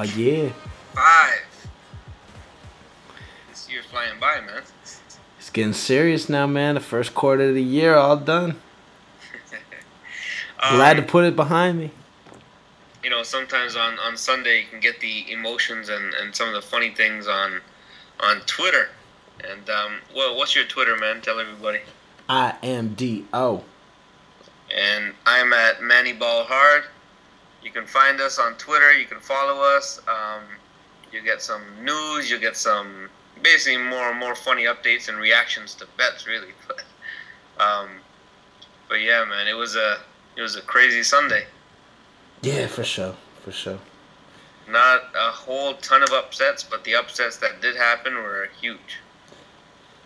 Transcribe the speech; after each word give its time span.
Oh 0.00 0.04
yeah, 0.16 0.48
five. 0.94 1.42
This 3.50 3.68
year's 3.70 3.84
flying 3.84 4.18
by, 4.18 4.40
man. 4.40 4.62
it's 5.38 5.50
getting 5.50 5.74
serious 5.74 6.30
now, 6.30 6.46
man. 6.46 6.74
The 6.76 6.80
first 6.80 7.14
quarter 7.14 7.50
of 7.50 7.54
the 7.54 7.62
year, 7.62 7.94
all 7.96 8.16
done. 8.16 8.58
Glad 10.58 10.94
to 10.94 11.02
Um, 11.02 11.06
put 11.06 11.24
it 11.26 11.36
behind 11.36 11.78
me. 11.78 11.90
you 13.04 13.10
know, 13.10 13.22
sometimes 13.22 13.76
on, 13.76 13.98
on 13.98 14.16
Sunday 14.16 14.60
you 14.62 14.66
can 14.68 14.80
get 14.80 15.00
the 15.00 15.30
emotions 15.30 15.90
and, 15.90 16.14
and 16.14 16.34
some 16.34 16.48
of 16.48 16.54
the 16.54 16.62
funny 16.62 16.90
things 16.94 17.28
on 17.28 17.60
on 18.20 18.40
Twitter. 18.46 18.88
And 19.50 19.68
um, 19.68 19.96
well, 20.16 20.34
what's 20.34 20.54
your 20.56 20.64
Twitter, 20.64 20.96
man? 20.96 21.20
Tell 21.20 21.38
everybody. 21.40 21.80
I 22.26 22.54
am 22.62 22.94
D 22.94 23.26
O. 23.34 23.64
And 24.74 25.12
I'm 25.26 25.52
at 25.52 25.82
Manny 25.82 26.14
Ball 26.14 26.44
Hard. 26.44 26.84
You 27.62 27.70
can 27.70 27.86
find 27.86 28.20
us 28.20 28.38
on 28.38 28.54
Twitter. 28.54 28.92
You 28.92 29.06
can 29.06 29.20
follow 29.20 29.60
us. 29.62 30.00
Um, 30.08 30.42
you 31.12 31.22
get 31.22 31.42
some 31.42 31.62
news. 31.82 32.30
You 32.30 32.38
get 32.38 32.56
some 32.56 33.10
basically 33.42 33.78
more 33.78 34.10
and 34.10 34.18
more 34.18 34.34
funny 34.34 34.64
updates 34.64 35.08
and 35.08 35.18
reactions 35.18 35.74
to 35.76 35.86
bets, 35.96 36.26
really. 36.26 36.52
But 36.66 36.84
um, 37.66 37.88
but 38.88 39.02
yeah, 39.02 39.24
man, 39.24 39.46
it 39.46 39.52
was 39.52 39.76
a 39.76 39.98
it 40.36 40.42
was 40.42 40.56
a 40.56 40.62
crazy 40.62 41.02
Sunday. 41.02 41.44
Yeah, 42.42 42.66
for 42.68 42.84
sure, 42.84 43.14
for 43.42 43.52
sure. 43.52 43.78
Not 44.68 45.02
a 45.14 45.30
whole 45.30 45.74
ton 45.74 46.02
of 46.02 46.10
upsets, 46.10 46.62
but 46.62 46.84
the 46.84 46.94
upsets 46.94 47.36
that 47.38 47.60
did 47.60 47.76
happen 47.76 48.14
were 48.14 48.48
huge. 48.60 48.98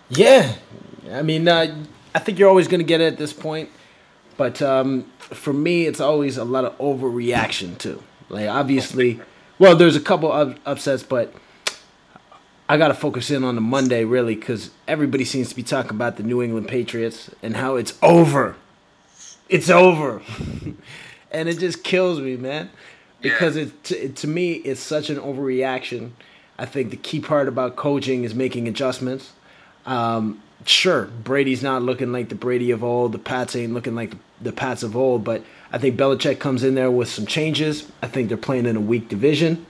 Yeah, 0.08 0.56
I 1.12 1.22
mean, 1.22 1.46
uh, 1.46 1.76
I 2.14 2.18
think 2.18 2.38
you're 2.38 2.48
always 2.48 2.66
gonna 2.66 2.82
get 2.82 3.00
it 3.00 3.12
at 3.12 3.18
this 3.18 3.32
point, 3.32 3.70
but 4.36 4.60
um, 4.62 5.10
for 5.24 5.52
me, 5.52 5.86
it's 5.86 6.00
always 6.00 6.36
a 6.36 6.44
lot 6.44 6.64
of 6.64 6.76
overreaction 6.78 7.78
too. 7.78 8.02
Like 8.28 8.48
obviously, 8.48 9.20
well, 9.58 9.76
there's 9.76 9.96
a 9.96 10.00
couple 10.00 10.30
of 10.30 10.58
upsets, 10.66 11.02
but 11.02 11.32
I 12.68 12.76
gotta 12.76 12.94
focus 12.94 13.30
in 13.30 13.44
on 13.44 13.54
the 13.54 13.60
Monday 13.60 14.04
really 14.04 14.34
because 14.34 14.70
everybody 14.88 15.24
seems 15.24 15.48
to 15.50 15.56
be 15.56 15.62
talking 15.62 15.92
about 15.92 16.16
the 16.16 16.22
New 16.22 16.42
England 16.42 16.68
Patriots 16.68 17.30
and 17.42 17.56
how 17.56 17.76
it's 17.76 17.98
over. 18.02 18.56
It's 19.48 19.68
over, 19.68 20.22
and 21.30 21.48
it 21.48 21.58
just 21.58 21.84
kills 21.84 22.18
me, 22.18 22.36
man, 22.36 22.70
because 23.20 23.56
it, 23.56 23.92
it 23.92 24.16
to 24.16 24.26
me 24.26 24.54
it's 24.54 24.80
such 24.80 25.10
an 25.10 25.18
overreaction. 25.18 26.12
I 26.58 26.66
think 26.66 26.90
the 26.90 26.96
key 26.96 27.20
part 27.20 27.48
about 27.48 27.76
coaching 27.76 28.24
is 28.24 28.34
making 28.34 28.68
adjustments. 28.68 29.32
Um, 29.86 30.40
sure, 30.64 31.04
Brady's 31.04 31.62
not 31.62 31.82
looking 31.82 32.12
like 32.12 32.28
the 32.28 32.34
Brady 32.34 32.70
of 32.70 32.82
old. 32.82 33.12
The 33.12 33.18
Pats 33.18 33.56
ain't 33.56 33.74
looking 33.74 33.94
like 33.94 34.14
the, 34.40 34.52
Pats 34.52 34.82
of 34.82 34.96
old. 34.96 35.24
But 35.24 35.42
I 35.72 35.78
think 35.78 35.96
Belichick 35.96 36.38
comes 36.38 36.64
in 36.64 36.74
there 36.74 36.90
with 36.90 37.08
some 37.08 37.26
changes. 37.26 37.90
I 38.02 38.06
think 38.08 38.28
they're 38.28 38.36
playing 38.36 38.66
in 38.66 38.76
a 38.76 38.80
weak 38.80 39.08
division, 39.08 39.66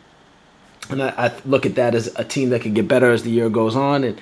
and 0.91 1.03
I, 1.03 1.09
I 1.17 1.33
look 1.45 1.67
at 1.67 1.75
that 1.77 1.95
as 1.95 2.15
a 2.17 2.25
team 2.25 2.51
that 2.51 2.63
can 2.63 2.75
get 2.75 2.89
better 2.89 3.11
as 3.11 3.23
the 3.23 3.31
year 3.31 3.49
goes 3.49 3.77
on. 3.77 4.05
And 4.05 4.21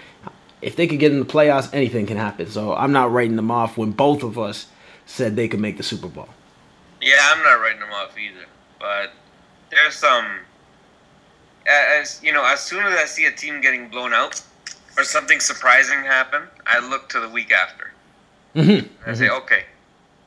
if 0.60 0.76
they 0.76 0.86
could 0.86 0.98
get 0.98 1.12
in 1.12 1.20
the 1.20 1.26
playoffs, 1.26 1.72
anything 1.72 2.06
can 2.06 2.16
happen. 2.16 2.48
So 2.48 2.74
I'm 2.74 2.92
not 2.92 3.12
writing 3.12 3.36
them 3.36 3.50
off 3.50 3.76
when 3.76 3.92
both 3.92 4.22
of 4.22 4.38
us 4.38 4.66
said 5.06 5.36
they 5.36 5.48
could 5.48 5.60
make 5.60 5.76
the 5.76 5.82
Super 5.82 6.08
Bowl. 6.08 6.28
Yeah, 7.00 7.16
I'm 7.20 7.42
not 7.42 7.60
writing 7.60 7.80
them 7.80 7.92
off 7.92 8.16
either. 8.16 8.46
But 8.78 9.12
there's 9.70 9.94
some, 9.94 10.26
as 11.66 12.22
you 12.22 12.32
know, 12.32 12.44
as 12.44 12.60
soon 12.60 12.84
as 12.84 12.98
I 12.98 13.04
see 13.04 13.26
a 13.26 13.32
team 13.32 13.60
getting 13.60 13.88
blown 13.88 14.12
out 14.12 14.42
or 14.96 15.04
something 15.04 15.40
surprising 15.40 16.04
happen, 16.04 16.42
I 16.66 16.78
look 16.86 17.08
to 17.10 17.20
the 17.20 17.28
week 17.28 17.52
after. 17.52 17.92
Mm-hmm. 18.54 19.10
I 19.10 19.14
say, 19.14 19.28
okay, 19.30 19.64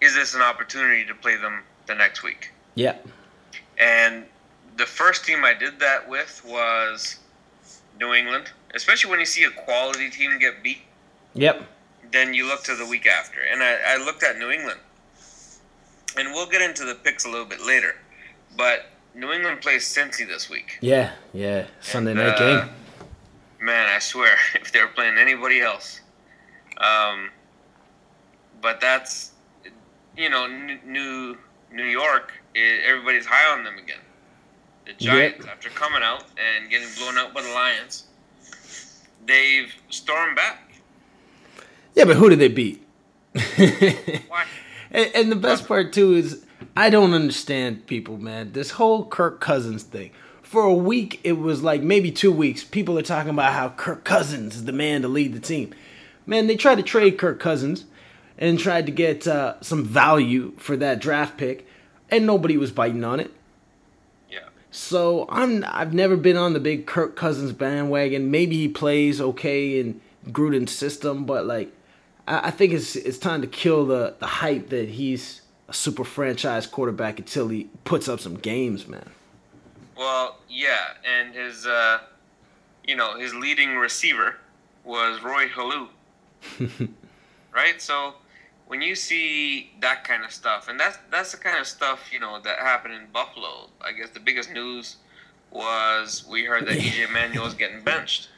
is 0.02 0.16
this 0.16 0.34
an 0.36 0.42
opportunity 0.42 1.06
to 1.06 1.14
play 1.16 1.36
them 1.38 1.64
the 1.88 1.96
next 1.96 2.24
week? 2.24 2.52
Yeah. 2.76 2.96
And 3.78 4.26
the 4.78 4.86
first 4.86 5.26
team 5.26 5.44
I 5.46 5.54
did 5.54 5.80
that 5.80 6.10
with 6.10 6.42
was 6.48 7.18
New 8.00 8.14
England. 8.14 8.52
Especially 8.74 9.10
when 9.10 9.20
you 9.20 9.26
see 9.26 9.44
a 9.46 9.52
quality 9.52 10.10
team 10.10 10.38
get 10.40 10.62
beat, 10.64 10.80
Yep. 11.34 11.64
then 12.12 12.34
you 12.34 12.46
look 12.48 12.64
to 12.64 12.76
the 12.76 12.86
week 12.86 13.06
after. 13.08 13.40
And 13.42 13.62
I, 13.64 13.78
I 13.88 13.98
looked 13.98 14.24
at 14.24 14.38
New 14.38 14.50
England. 14.50 14.80
And 16.18 16.32
we'll 16.34 16.48
get 16.48 16.62
into 16.62 16.84
the 16.86 16.96
picks 16.96 17.26
a 17.26 17.30
little 17.30 17.46
bit 17.46 17.62
later. 17.66 17.96
But 18.58 18.88
New 19.14 19.32
England 19.32 19.62
plays 19.62 19.84
Cincy 19.86 20.28
this 20.28 20.50
week. 20.50 20.78
Yeah. 20.82 21.12
Yeah. 21.34 21.68
Sunday 21.82 22.12
And, 22.12 22.20
night 22.20 22.36
uh, 22.36 22.66
game. 22.66 22.70
Man, 23.66 23.88
I 23.90 23.98
swear, 23.98 24.38
if 24.62 24.72
they 24.72 24.80
were 24.80 24.88
playing 24.88 25.18
anybody 25.18 25.60
else. 25.60 26.02
Um, 26.78 27.32
but 28.62 28.80
that's, 28.80 29.32
you 30.16 30.30
know, 30.30 30.46
New 30.46 31.36
New 31.72 31.84
York. 31.84 32.32
everybody's 32.56 33.26
high 33.26 33.52
on 33.58 33.64
them 33.64 33.78
again. 33.80 34.00
The 34.86 34.94
Giants, 34.94 35.48
after 35.48 35.70
coming 35.70 36.04
out 36.04 36.26
and 36.38 36.70
getting 36.70 36.88
blown 37.00 37.18
out 37.18 37.34
by 37.34 37.42
the 37.42 37.50
Lions, 37.50 38.04
they've 39.26 39.74
stormed 39.90 40.36
back. 40.36 40.74
Yeah, 41.96 42.06
but 42.06 42.18
who 42.18 42.30
did 42.30 42.40
they 42.40 42.50
beat? 42.50 42.86
And, 44.92 45.12
and 45.14 45.32
the 45.32 45.36
best 45.36 45.68
part 45.68 45.92
too 45.92 46.14
is 46.14 46.46
I 46.78 46.90
don't 46.90 47.14
understand 47.14 47.86
people, 47.86 48.18
man. 48.18 48.54
This 48.54 48.72
whole 48.72 49.06
Kirk 49.06 49.42
Cousins 49.42 49.84
thing. 49.84 50.12
For 50.56 50.64
a 50.64 50.74
week, 50.74 51.20
it 51.26 51.34
was 51.34 51.64
like 51.64 51.82
maybe 51.82 52.14
two 52.14 52.32
weeks. 52.32 52.64
People 52.64 52.98
are 52.98 53.02
talking 53.02 53.30
about 53.30 53.52
how 53.52 53.68
Kirk 53.68 54.06
Cousins 54.06 54.56
is 54.56 54.64
the 54.64 54.72
man 54.72 55.02
to 55.02 55.10
lead 55.10 55.34
the 55.34 55.42
team. 55.42 55.76
Man, 56.26 56.48
they 56.48 56.56
tried 56.56 56.76
to 56.76 56.82
trade 56.82 57.18
Kirk 57.18 57.42
Cousins 57.42 57.84
and 58.38 58.58
tried 58.58 58.86
to 58.86 58.92
get 58.94 59.28
uh, 59.28 59.60
some 59.60 59.84
value 59.84 60.54
for 60.56 60.78
that 60.78 61.02
draft 61.02 61.36
pick, 61.36 61.68
and 62.10 62.26
nobody 62.26 62.56
was 62.56 62.72
biting 62.72 63.04
on 63.04 63.20
it. 63.20 63.34
Yeah. 64.30 64.48
So 64.72 65.26
I'm 65.28 65.66
I've 65.68 65.94
never 65.94 66.16
been 66.16 66.38
on 66.38 66.54
the 66.54 66.62
big 66.62 66.86
Kirk 66.86 67.18
Cousins 67.18 67.52
bandwagon. 67.52 68.32
Maybe 68.32 68.56
he 68.56 68.70
plays 68.70 69.20
okay 69.20 69.78
in 69.78 70.00
Gruden's 70.28 70.72
system, 70.72 71.26
but 71.26 71.46
like 71.46 71.74
I, 72.30 72.48
I 72.48 72.52
think 72.52 72.72
it's 72.72 72.96
it's 72.96 73.18
time 73.18 73.42
to 73.42 73.48
kill 73.48 73.86
the 73.88 74.16
the 74.20 74.28
hype 74.28 74.70
that 74.70 74.88
he's 74.88 75.42
a 75.68 75.74
super 75.74 76.06
franchise 76.06 76.66
quarterback 76.66 77.20
until 77.20 77.50
he 77.50 77.68
puts 77.84 78.08
up 78.08 78.22
some 78.22 78.36
games, 78.36 78.88
man. 78.88 79.10
Well, 79.98 80.38
yeah, 80.50 80.94
and 81.06 81.34
his, 81.34 81.66
uh, 81.66 82.00
you 82.86 82.96
know, 82.96 83.18
his 83.18 83.34
leading 83.34 83.76
receiver 83.76 84.38
was 84.84 85.24
Roy 85.24 85.48
Helu, 85.48 85.88
right? 87.54 87.82
So 87.82 88.16
when 88.68 88.82
you 88.82 88.96
see 88.96 89.72
that 89.82 90.04
kind 90.04 90.24
of 90.24 90.32
stuff, 90.32 90.68
and 90.68 90.80
that's 90.80 90.98
that's 91.12 91.32
the 91.32 91.38
kind 91.38 91.60
of 91.60 91.68
stuff 91.68 92.10
you 92.12 92.20
know 92.20 92.40
that 92.42 92.60
happened 92.60 92.94
in 92.94 93.08
Buffalo. 93.12 93.70
I 93.82 93.92
guess 93.92 94.10
the 94.10 94.20
biggest 94.20 94.52
news 94.52 94.98
was 95.52 96.26
we 96.30 96.44
heard 96.46 96.68
that 96.68 96.78
EJ 96.78 97.12
Manuel 97.14 97.46
is 97.46 97.54
getting 97.54 97.82
benched 97.82 98.30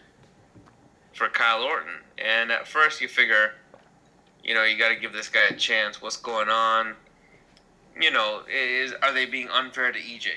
for 1.13 1.29
Kyle 1.29 1.63
Orton, 1.63 2.01
and 2.18 2.51
at 2.51 2.68
first 2.68 3.01
you 3.01 3.07
figure, 3.07 3.53
you 4.44 4.53
know, 4.53 4.63
you 4.63 4.78
got 4.78 4.89
to 4.89 4.95
give 4.95 5.13
this 5.13 5.29
guy 5.29 5.47
a 5.50 5.56
chance. 5.56 6.01
What's 6.01 6.18
going 6.18 6.50
on? 6.50 6.95
You 8.00 8.12
know, 8.12 8.41
is 8.47 8.94
are 9.01 9.12
they 9.12 9.25
being 9.25 9.50
unfair 9.50 9.91
to 9.91 10.00
EJ? 10.00 10.28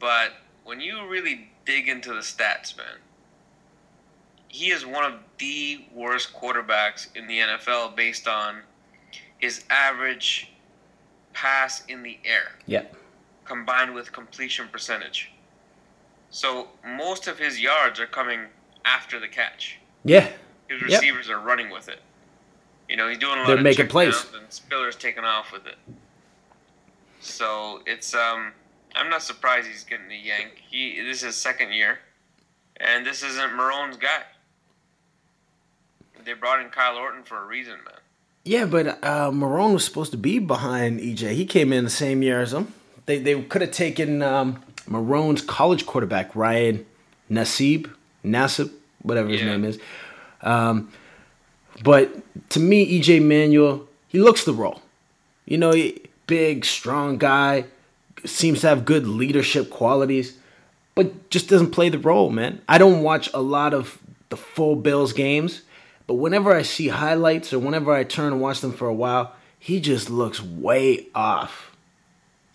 But 0.00 0.32
when 0.64 0.80
you 0.80 1.06
really 1.08 1.48
dig 1.64 1.88
into 1.88 2.10
the 2.10 2.20
stats, 2.20 2.76
man, 2.76 2.98
he 4.48 4.70
is 4.70 4.86
one 4.86 5.04
of 5.04 5.14
the 5.38 5.84
worst 5.94 6.32
quarterbacks 6.34 7.14
in 7.16 7.26
the 7.26 7.38
NFL 7.40 7.94
based 7.96 8.26
on 8.28 8.60
his 9.38 9.64
average 9.70 10.50
pass 11.32 11.84
in 11.86 12.02
the 12.02 12.18
air 12.24 12.52
Yep. 12.66 12.94
combined 13.44 13.94
with 13.94 14.10
completion 14.12 14.68
percentage. 14.68 15.30
So 16.30 16.68
most 16.84 17.28
of 17.28 17.38
his 17.38 17.60
yards 17.60 18.00
are 18.00 18.06
coming 18.06 18.46
after 18.84 19.18
the 19.20 19.28
catch. 19.28 19.78
Yeah. 20.04 20.28
His 20.68 20.80
Yep. 20.82 21.00
receivers 21.02 21.28
are 21.30 21.38
running 21.38 21.70
with 21.70 21.88
it. 21.88 22.02
You 22.88 22.96
know, 22.96 23.08
he's 23.08 23.18
doing 23.18 23.34
a 23.36 23.40
lot 23.40 23.46
They're 23.48 23.56
of 23.58 23.62
making 23.62 23.88
plays. 23.88 24.26
and 24.34 24.50
Spiller's 24.52 24.96
taking 24.96 25.24
off 25.24 25.52
with 25.52 25.66
it. 25.66 25.76
So 27.20 27.82
it's 27.86 28.14
um 28.14 28.52
I'm 28.94 29.08
not 29.10 29.22
surprised 29.22 29.66
he's 29.68 29.84
getting 29.84 30.08
the 30.08 30.16
yank. 30.16 30.62
He 30.70 31.00
this 31.02 31.18
is 31.18 31.22
his 31.22 31.36
second 31.36 31.72
year. 31.72 31.98
And 32.80 33.04
this 33.04 33.22
isn't 33.24 33.50
Marrone's 33.56 33.96
guy. 33.96 34.22
They 36.24 36.32
brought 36.34 36.60
in 36.60 36.68
Kyle 36.70 36.96
Orton 36.96 37.22
for 37.24 37.42
a 37.42 37.46
reason, 37.46 37.74
man. 37.84 37.94
Yeah, 38.44 38.66
but 38.66 38.86
uh, 39.04 39.30
Marone 39.30 39.74
was 39.74 39.84
supposed 39.84 40.12
to 40.12 40.16
be 40.18 40.38
behind 40.38 41.00
EJ. 41.00 41.32
He 41.32 41.44
came 41.44 41.72
in 41.72 41.84
the 41.84 41.90
same 41.90 42.22
year 42.22 42.40
as 42.40 42.52
him. 42.52 42.72
They 43.06 43.18
they 43.18 43.40
could 43.42 43.62
have 43.62 43.72
taken 43.72 44.22
um, 44.22 44.62
Marrone's 44.88 45.42
college 45.42 45.86
quarterback 45.86 46.34
Ryan 46.34 46.86
Nassib, 47.30 47.90
Nassib, 48.24 48.70
whatever 49.02 49.28
his 49.28 49.40
Yeah. 49.40 49.48
name 49.48 49.64
is. 49.64 49.78
Um, 50.42 50.92
but 51.82 52.10
to 52.50 52.60
me, 52.60 53.00
EJ 53.00 53.20
Manuel, 53.22 53.86
he 54.08 54.20
looks 54.20 54.44
the 54.44 54.52
role. 54.54 54.82
You 55.46 55.58
know, 55.58 55.72
he- 55.72 56.02
big, 56.26 56.64
strong 56.64 57.16
guy, 57.18 57.64
seems 58.24 58.60
to 58.62 58.68
have 58.68 58.84
good 58.84 59.06
leadership 59.06 59.70
qualities, 59.70 60.36
but 60.94 61.30
just 61.30 61.48
doesn't 61.48 61.70
play 61.70 61.88
the 61.88 61.98
role, 61.98 62.30
man. 62.30 62.60
I 62.68 62.78
don't 62.78 63.02
watch 63.02 63.30
a 63.32 63.40
lot 63.40 63.74
of 63.74 63.98
the 64.28 64.36
full 64.36 64.76
Bills 64.76 65.12
games, 65.12 65.62
but 66.06 66.14
whenever 66.14 66.54
I 66.54 66.62
see 66.62 66.88
highlights 66.88 67.52
or 67.52 67.58
whenever 67.58 67.92
I 67.92 68.04
turn 68.04 68.32
and 68.32 68.40
watch 68.40 68.60
them 68.60 68.72
for 68.72 68.88
a 68.88 68.94
while, 68.94 69.34
he 69.58 69.80
just 69.80 70.10
looks 70.10 70.42
way 70.42 71.06
off. 71.14 71.76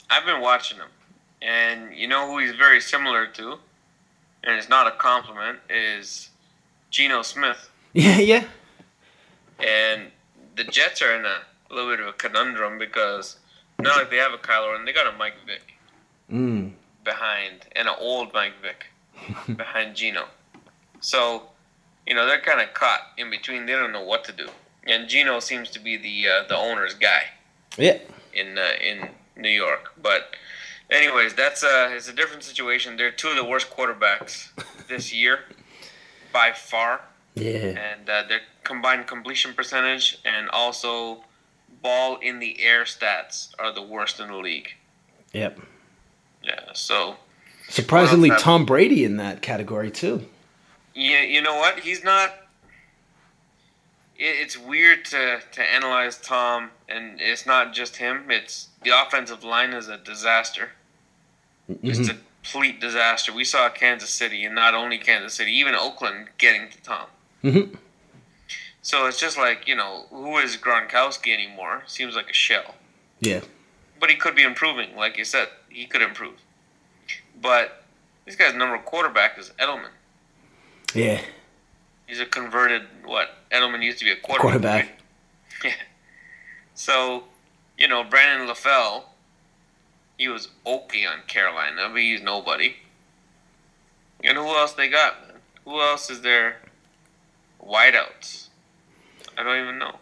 I've 0.10 0.26
been 0.26 0.42
watching 0.42 0.78
him, 0.78 0.90
and 1.42 1.96
you 1.96 2.08
know 2.08 2.28
who 2.28 2.40
he's 2.40 2.56
very 2.56 2.80
similar 2.80 3.28
to, 3.28 3.58
and 4.44 4.58
it's 4.58 4.70
not 4.70 4.88
a 4.88 4.92
compliment, 4.92 5.60
is 5.70 6.30
Geno 6.90 7.22
Smith. 7.22 7.70
Yeah, 7.96 8.18
yeah. 8.18 8.46
And 9.60 10.08
the 10.56 10.64
Jets 10.64 11.04
are 11.04 11.16
in 11.16 11.26
a 11.26 11.42
little 11.70 11.92
bit 11.92 12.00
of 12.00 12.08
a 12.08 12.14
conundrum 12.14 12.80
because 12.80 13.38
not 13.80 13.98
like 13.98 14.10
they 14.10 14.18
have 14.18 14.34
a 14.34 14.38
Kyle 14.38 14.64
Orton, 14.64 14.86
they 14.86 14.94
got 14.94 15.08
a 15.14 15.18
Mike 15.18 15.36
Vick 15.46 15.62
Mm. 16.32 16.72
behind, 17.04 17.66
and 17.76 17.88
an 17.88 17.96
old 18.00 18.34
Mike 18.34 18.54
Vick 18.62 18.86
behind 19.58 19.96
Geno. 19.96 20.26
So, 21.02 21.44
you 22.08 22.14
know, 22.16 22.26
they're 22.26 22.40
kind 22.42 22.62
of 22.62 22.74
caught 22.74 23.02
in 23.18 23.30
between. 23.30 23.66
They 23.66 23.74
don't 23.74 23.92
know 23.92 24.04
what 24.04 24.24
to 24.26 24.32
do. 24.32 24.48
And 24.88 25.08
Geno 25.10 25.40
seems 25.40 25.70
to 25.72 25.80
be 25.80 25.98
the 25.98 26.28
uh, 26.30 26.44
the 26.48 26.56
owner's 26.58 26.94
guy 26.94 27.24
Yeah. 27.78 27.98
in 28.34 28.58
uh, 28.58 28.72
in 28.82 29.10
New 29.36 29.50
York. 29.50 29.92
But, 30.02 30.36
anyways, 30.90 31.34
that's 31.34 31.64
uh, 31.64 31.90
it's 31.94 32.08
a 32.08 32.14
different 32.14 32.44
situation. 32.44 32.96
They're 32.98 33.12
two 33.12 33.30
of 33.30 33.36
the 33.36 33.44
worst 33.44 33.70
quarterbacks 33.70 34.50
this 34.88 35.14
year 35.14 35.40
by 36.32 36.52
far, 36.54 37.02
Yeah. 37.36 37.78
and 37.92 38.10
uh, 38.10 38.24
their 38.28 38.42
combined 38.64 39.08
completion 39.08 39.54
percentage 39.54 40.20
and 40.26 40.50
also 40.50 41.24
ball 41.84 42.18
in 42.22 42.40
the 42.40 42.60
air 42.62 42.84
stats 42.86 43.50
are 43.60 43.72
the 43.72 43.82
worst 43.82 44.20
in 44.20 44.30
the 44.30 44.38
league. 44.38 44.74
Yep. 45.34 45.60
Yeah, 46.44 46.60
so 46.74 47.18
Surprisingly, 47.70 48.30
Tom 48.40 48.66
Brady 48.66 49.04
in 49.06 49.18
that 49.18 49.42
category 49.42 49.90
too. 49.92 50.26
Yeah, 50.96 51.22
you 51.22 51.42
know 51.42 51.56
what? 51.58 51.80
He's 51.80 52.04
not. 52.04 52.32
It, 54.18 54.26
it's 54.42 54.58
weird 54.58 55.06
to 55.06 55.40
to 55.54 55.62
analyze 55.62 56.18
Tom, 56.20 56.70
and 56.90 57.20
it's 57.22 57.46
not 57.46 57.74
just 57.74 57.98
him. 57.98 58.30
It's 58.30 58.68
the 58.84 58.92
offensive 58.92 59.44
line 59.44 59.74
is 59.74 59.88
a 59.88 59.98
disaster. 59.98 60.72
Just 61.84 62.02
Mhm. 62.02 62.10
a 62.12 62.18
complete 62.44 62.82
disaster. 62.82 63.32
We 63.34 63.46
saw 63.46 63.70
Kansas 63.70 64.10
City, 64.10 64.44
and 64.46 64.54
not 64.54 64.76
only 64.76 64.98
Kansas 64.98 65.34
City, 65.34 65.54
even 65.54 65.74
Oakland 65.76 66.28
getting 66.38 66.70
to 66.70 66.82
Tom. 66.84 67.08
Mhm. 67.44 67.78
So 68.84 69.08
it's 69.08 69.20
just 69.20 69.38
like 69.38 69.68
you 69.68 69.76
know, 69.76 70.06
who 70.12 70.38
is 70.38 70.58
Gronkowski 70.58 71.34
anymore? 71.34 71.84
Seems 71.88 72.16
like 72.16 72.30
a 72.30 72.34
shell. 72.34 72.76
Yeah. 73.20 73.42
But 74.00 74.10
he 74.10 74.16
could 74.18 74.36
be 74.36 74.44
improving, 74.44 74.96
like 74.96 75.18
you 75.18 75.24
said. 75.24 75.48
He 75.70 75.86
could 75.86 76.02
improve. 76.02 76.36
But 77.42 77.84
this 78.26 78.36
guy's 78.36 78.54
number 78.54 78.78
quarterback 78.78 79.40
is 79.40 79.52
Edelman. 79.60 79.92
Yeah. 80.94 81.22
He's 82.06 82.20
a 82.20 82.26
converted 82.26 82.84
what? 83.06 83.30
Edelman 83.52 83.82
used 83.82 84.00
to 84.00 84.06
be 84.06 84.12
a 84.12 84.16
quarterback. 84.16 84.42
Quarterback. 84.42 84.86
right? 84.86 85.00
Yeah. 85.64 85.72
So, 86.76 87.24
you 87.78 87.88
know, 87.88 88.04
Brandon 88.04 88.50
LaFell, 88.50 89.04
he 90.18 90.28
was 90.28 90.50
okay 90.66 91.06
on 91.06 91.20
Carolina, 91.28 91.88
but 91.90 92.02
he's 92.02 92.22
nobody. 92.22 92.76
And 94.24 94.38
who 94.38 94.48
else 94.48 94.74
they 94.74 94.90
got. 94.90 95.16
Who 95.64 95.80
else 95.80 96.10
is 96.10 96.22
there? 96.22 96.58
Wideouts. 97.66 98.43
I 99.44 99.56
don't 99.58 99.64
even 99.64 99.80
know. 99.80 99.96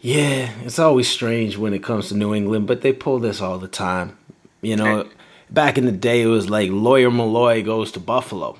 Yeah, 0.00 0.50
it's 0.64 0.78
always 0.78 1.08
strange 1.08 1.56
when 1.56 1.72
it 1.72 1.82
comes 1.82 2.08
to 2.08 2.16
New 2.16 2.34
England, 2.34 2.66
but 2.66 2.82
they 2.82 2.92
pull 2.92 3.20
this 3.20 3.40
all 3.40 3.58
the 3.58 3.68
time. 3.68 4.18
You 4.60 4.76
know, 4.76 5.08
back 5.50 5.78
in 5.78 5.86
the 5.86 5.92
day, 5.92 6.22
it 6.22 6.26
was 6.26 6.50
like 6.50 6.70
Lawyer 6.70 7.10
Milloy 7.10 7.64
goes 7.64 7.92
to 7.92 8.00
Buffalo. 8.00 8.58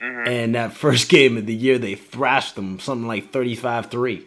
Mhm. 0.00 0.28
And 0.28 0.54
that 0.54 0.74
first 0.74 1.08
game 1.16 1.36
of 1.36 1.46
the 1.46 1.54
year, 1.54 1.76
they 1.78 1.96
thrashed 1.96 2.54
them 2.54 2.78
something 2.78 3.08
like 3.08 3.32
35 3.32 3.90
3. 3.90 4.24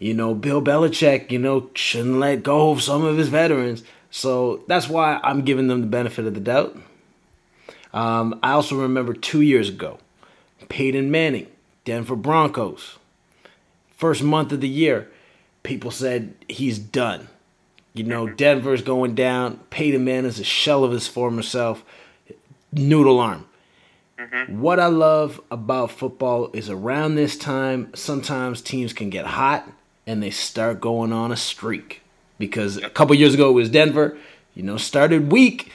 You 0.00 0.14
know, 0.14 0.34
Bill 0.34 0.60
Belichick, 0.62 1.30
you 1.30 1.38
know, 1.38 1.70
shouldn't 1.74 2.18
let 2.18 2.42
go 2.42 2.70
of 2.70 2.82
some 2.82 3.04
of 3.04 3.16
his 3.16 3.28
veterans. 3.28 3.84
So 4.10 4.64
that's 4.66 4.88
why 4.88 5.20
I'm 5.22 5.42
giving 5.42 5.68
them 5.68 5.82
the 5.82 5.86
benefit 5.86 6.26
of 6.26 6.34
the 6.34 6.40
doubt. 6.40 6.76
Um, 7.92 8.38
I 8.42 8.52
also 8.52 8.76
remember 8.76 9.12
two 9.14 9.40
years 9.40 9.68
ago, 9.68 9.98
Peyton 10.68 11.10
Manning, 11.10 11.46
Denver 11.84 12.16
Broncos. 12.16 12.98
First 13.98 14.22
month 14.22 14.52
of 14.52 14.60
the 14.60 14.68
year, 14.68 15.10
people 15.64 15.90
said 15.90 16.32
he's 16.48 16.78
done. 16.78 17.28
You 17.94 18.04
know, 18.04 18.28
Denver's 18.28 18.80
going 18.80 19.16
down. 19.16 19.58
Peyton 19.70 20.04
Manning's 20.04 20.38
a 20.38 20.44
shell 20.44 20.84
of 20.84 20.92
his 20.92 21.08
former 21.08 21.42
self. 21.42 21.84
Noodle 22.72 23.18
arm. 23.18 23.46
What 24.46 24.78
I 24.78 24.86
love 24.86 25.40
about 25.50 25.90
football 25.90 26.50
is 26.52 26.70
around 26.70 27.16
this 27.16 27.36
time, 27.36 27.90
sometimes 27.94 28.62
teams 28.62 28.92
can 28.92 29.10
get 29.10 29.26
hot 29.26 29.68
and 30.06 30.22
they 30.22 30.30
start 30.30 30.80
going 30.80 31.12
on 31.12 31.32
a 31.32 31.36
streak. 31.36 32.02
Because 32.38 32.76
a 32.76 32.90
couple 32.90 33.16
years 33.16 33.34
ago 33.34 33.50
it 33.50 33.54
was 33.54 33.68
Denver, 33.68 34.16
you 34.54 34.62
know, 34.62 34.76
started 34.76 35.32
weak, 35.32 35.72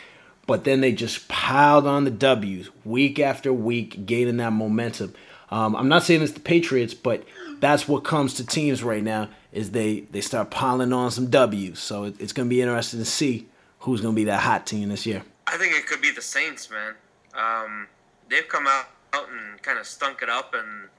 but 0.48 0.64
then 0.64 0.80
they 0.80 0.94
just 0.94 1.28
piled 1.28 1.86
on 1.86 2.06
the 2.06 2.12
W's 2.12 2.70
week 2.86 3.20
after 3.20 3.52
week, 3.52 4.06
gaining 4.06 4.38
that 4.38 4.54
momentum. 4.54 5.14
Um, 5.52 5.76
I'm 5.76 5.90
not 5.90 6.04
saying 6.04 6.22
it's 6.22 6.32
the 6.32 6.40
Patriots, 6.40 6.94
but 6.94 7.26
that's 7.64 7.88
what 7.88 8.04
comes 8.04 8.36
to 8.36 8.46
teams 8.46 8.84
right 8.84 9.04
now 9.04 9.30
is 9.52 9.72
they 9.72 10.02
they 10.12 10.22
start 10.22 10.52
piling 10.52 10.94
on 10.94 11.10
some 11.12 11.30
W's. 11.30 11.80
So 11.80 12.04
it, 12.04 12.16
it's 12.20 12.34
going 12.34 12.48
to 12.48 12.54
be 12.56 12.62
interesting 12.62 13.00
to 13.00 13.06
see 13.06 13.48
who's 13.80 14.02
going 14.02 14.14
to 14.14 14.16
be 14.16 14.26
that 14.26 14.42
hot 14.42 14.68
team 14.68 14.90
this 14.90 15.06
year. 15.06 15.24
I 15.48 15.58
think 15.58 15.74
it 15.76 15.88
could 15.88 16.02
be 16.02 16.12
the 16.12 16.22
Saints, 16.22 16.70
man. 16.70 16.94
Um, 17.36 17.88
they've 18.30 18.48
come 18.48 18.66
out, 18.68 18.86
out 19.14 19.28
and 19.30 19.62
kind 19.62 19.80
of 19.80 19.86
stunk 19.86 20.22
it 20.22 20.30
up 20.30 20.54
and 20.54 20.90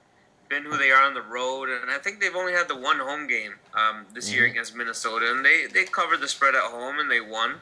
been 0.48 0.64
who 0.64 0.76
they 0.76 0.90
are 0.90 1.02
on 1.02 1.14
the 1.14 1.22
road. 1.22 1.68
And 1.70 1.90
I 1.90 1.98
think 1.98 2.20
they've 2.20 2.34
only 2.36 2.52
had 2.52 2.68
the 2.68 2.76
one 2.76 2.98
home 2.98 3.26
game 3.26 3.54
um, 3.74 4.06
this 4.14 4.32
year 4.32 4.44
against 4.46 4.76
Minnesota, 4.76 5.26
and 5.30 5.44
they 5.44 5.66
they 5.72 5.84
covered 5.84 6.20
the 6.20 6.28
spread 6.28 6.54
at 6.54 6.62
home 6.62 6.98
and 6.98 7.10
they 7.10 7.20
won. 7.20 7.54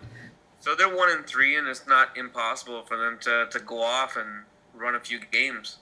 So 0.60 0.74
they're 0.74 0.94
one 0.94 1.10
and 1.10 1.26
three, 1.26 1.56
and 1.56 1.66
it's 1.68 1.86
not 1.86 2.16
impossible 2.16 2.82
for 2.84 2.96
them 2.96 3.18
to, 3.22 3.46
to 3.50 3.58
go 3.60 3.82
off 3.82 4.16
and 4.16 4.44
run 4.74 4.94
a 4.94 5.00
few 5.00 5.18
games. 5.30 5.78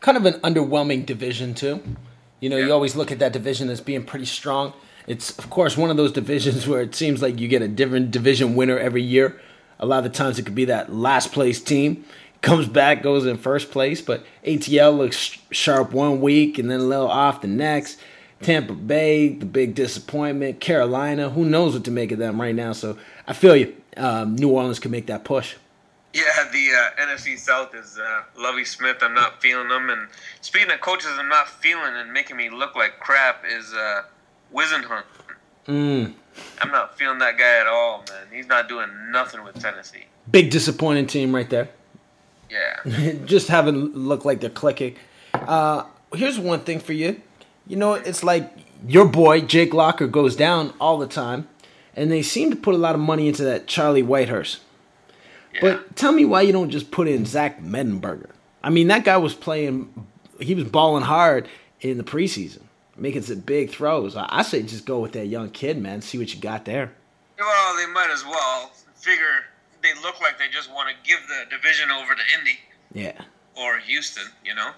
kind 0.00 0.16
of 0.18 0.26
an 0.26 0.34
underwhelming 0.40 1.06
division 1.06 1.54
too. 1.54 1.82
You 2.44 2.50
know, 2.50 2.58
you 2.58 2.74
always 2.74 2.94
look 2.94 3.10
at 3.10 3.20
that 3.20 3.32
division 3.32 3.70
as 3.70 3.80
being 3.80 4.04
pretty 4.04 4.26
strong. 4.26 4.74
It's 5.06 5.30
of 5.38 5.48
course 5.48 5.78
one 5.78 5.88
of 5.88 5.96
those 5.96 6.12
divisions 6.12 6.68
where 6.68 6.82
it 6.82 6.94
seems 6.94 7.22
like 7.22 7.40
you 7.40 7.48
get 7.48 7.62
a 7.62 7.68
different 7.68 8.10
division 8.10 8.54
winner 8.54 8.78
every 8.78 9.00
year. 9.00 9.40
A 9.78 9.86
lot 9.86 10.04
of 10.04 10.12
the 10.12 10.18
times 10.18 10.38
it 10.38 10.42
could 10.42 10.54
be 10.54 10.66
that 10.66 10.92
last 10.92 11.32
place 11.32 11.58
team 11.58 12.04
comes 12.42 12.68
back, 12.68 13.02
goes 13.02 13.24
in 13.24 13.38
first 13.38 13.70
place, 13.70 14.02
but 14.02 14.26
ATL 14.44 14.94
looks 14.94 15.38
sharp 15.52 15.92
one 15.92 16.20
week 16.20 16.58
and 16.58 16.70
then 16.70 16.80
a 16.80 16.84
little 16.84 17.08
off 17.08 17.40
the 17.40 17.48
next. 17.48 17.98
Tampa 18.42 18.74
Bay, 18.74 19.28
the 19.30 19.46
big 19.46 19.74
disappointment. 19.74 20.60
Carolina, 20.60 21.30
who 21.30 21.46
knows 21.46 21.72
what 21.72 21.84
to 21.84 21.90
make 21.90 22.12
of 22.12 22.18
them 22.18 22.38
right 22.38 22.54
now? 22.54 22.74
So 22.74 22.98
I 23.26 23.32
feel 23.32 23.56
you. 23.56 23.74
Um, 23.96 24.36
New 24.36 24.50
Orleans 24.50 24.80
can 24.80 24.90
make 24.90 25.06
that 25.06 25.24
push. 25.24 25.54
Yeah, 26.14 26.48
the 26.52 26.70
uh, 26.70 27.06
NFC 27.06 27.36
South 27.36 27.74
is 27.74 27.98
uh, 27.98 28.22
Lovie 28.38 28.64
Smith. 28.64 28.98
I'm 29.02 29.14
not 29.14 29.42
feeling 29.42 29.68
them. 29.68 29.90
And 29.90 30.06
speaking 30.42 30.70
of 30.70 30.80
coaches, 30.80 31.10
I'm 31.18 31.28
not 31.28 31.48
feeling 31.48 31.92
and 31.96 32.12
making 32.12 32.36
me 32.36 32.50
look 32.50 32.76
like 32.76 33.00
crap 33.00 33.44
is 33.44 33.74
uh, 33.74 34.02
Whisenhunt. 34.54 35.02
Mm. 35.66 36.14
I'm 36.60 36.70
not 36.70 36.96
feeling 36.96 37.18
that 37.18 37.36
guy 37.36 37.58
at 37.58 37.66
all, 37.66 38.04
man. 38.08 38.28
He's 38.32 38.46
not 38.46 38.68
doing 38.68 38.88
nothing 39.10 39.42
with 39.42 39.58
Tennessee. 39.60 40.04
Big 40.30 40.50
disappointing 40.50 41.08
team 41.08 41.34
right 41.34 41.50
there. 41.50 41.68
Yeah. 42.48 43.12
just 43.24 43.48
haven't 43.48 43.96
looked 43.96 44.24
like 44.24 44.40
they're 44.40 44.50
clicking. 44.50 44.94
Uh, 45.32 45.82
here's 46.14 46.38
one 46.38 46.60
thing 46.60 46.78
for 46.78 46.92
you. 46.92 47.20
You 47.66 47.74
know, 47.74 47.94
it's 47.94 48.22
like 48.22 48.52
your 48.86 49.08
boy 49.08 49.40
Jake 49.40 49.74
Locker 49.74 50.06
goes 50.06 50.36
down 50.36 50.74
all 50.78 50.98
the 50.98 51.08
time, 51.08 51.48
and 51.96 52.12
they 52.12 52.22
seem 52.22 52.50
to 52.50 52.56
put 52.56 52.74
a 52.74 52.78
lot 52.78 52.94
of 52.94 53.00
money 53.00 53.26
into 53.26 53.42
that 53.42 53.66
Charlie 53.66 54.02
Whitehurst. 54.04 54.60
Yeah. 55.54 55.60
But 55.60 55.96
tell 55.96 56.12
me 56.12 56.24
why 56.24 56.42
you 56.42 56.52
don't 56.52 56.70
just 56.70 56.90
put 56.90 57.08
in 57.08 57.24
Zach 57.24 57.62
Mettenberger. 57.62 58.30
I 58.62 58.70
mean, 58.70 58.88
that 58.88 59.04
guy 59.04 59.16
was 59.16 59.34
playing, 59.34 60.06
he 60.40 60.54
was 60.54 60.64
balling 60.64 61.04
hard 61.04 61.48
in 61.80 61.98
the 61.98 62.04
preseason, 62.04 62.62
making 62.96 63.22
some 63.22 63.40
big 63.40 63.70
throws. 63.70 64.16
I, 64.16 64.26
I 64.30 64.42
say 64.42 64.62
just 64.62 64.86
go 64.86 65.00
with 65.00 65.12
that 65.12 65.26
young 65.26 65.50
kid, 65.50 65.78
man. 65.80 66.00
See 66.02 66.18
what 66.18 66.34
you 66.34 66.40
got 66.40 66.64
there. 66.64 66.92
well, 67.38 67.76
they 67.76 67.86
might 67.92 68.10
as 68.10 68.24
well 68.24 68.72
figure 68.96 69.44
they 69.82 69.92
look 70.02 70.20
like 70.22 70.38
they 70.38 70.48
just 70.50 70.72
want 70.72 70.88
to 70.88 70.94
give 71.08 71.18
the 71.28 71.54
division 71.54 71.90
over 71.90 72.14
to 72.14 72.22
Indy 72.38 72.58
Yeah. 72.94 73.20
or 73.54 73.78
Houston. 73.78 74.24
You 74.44 74.54
know, 74.54 74.70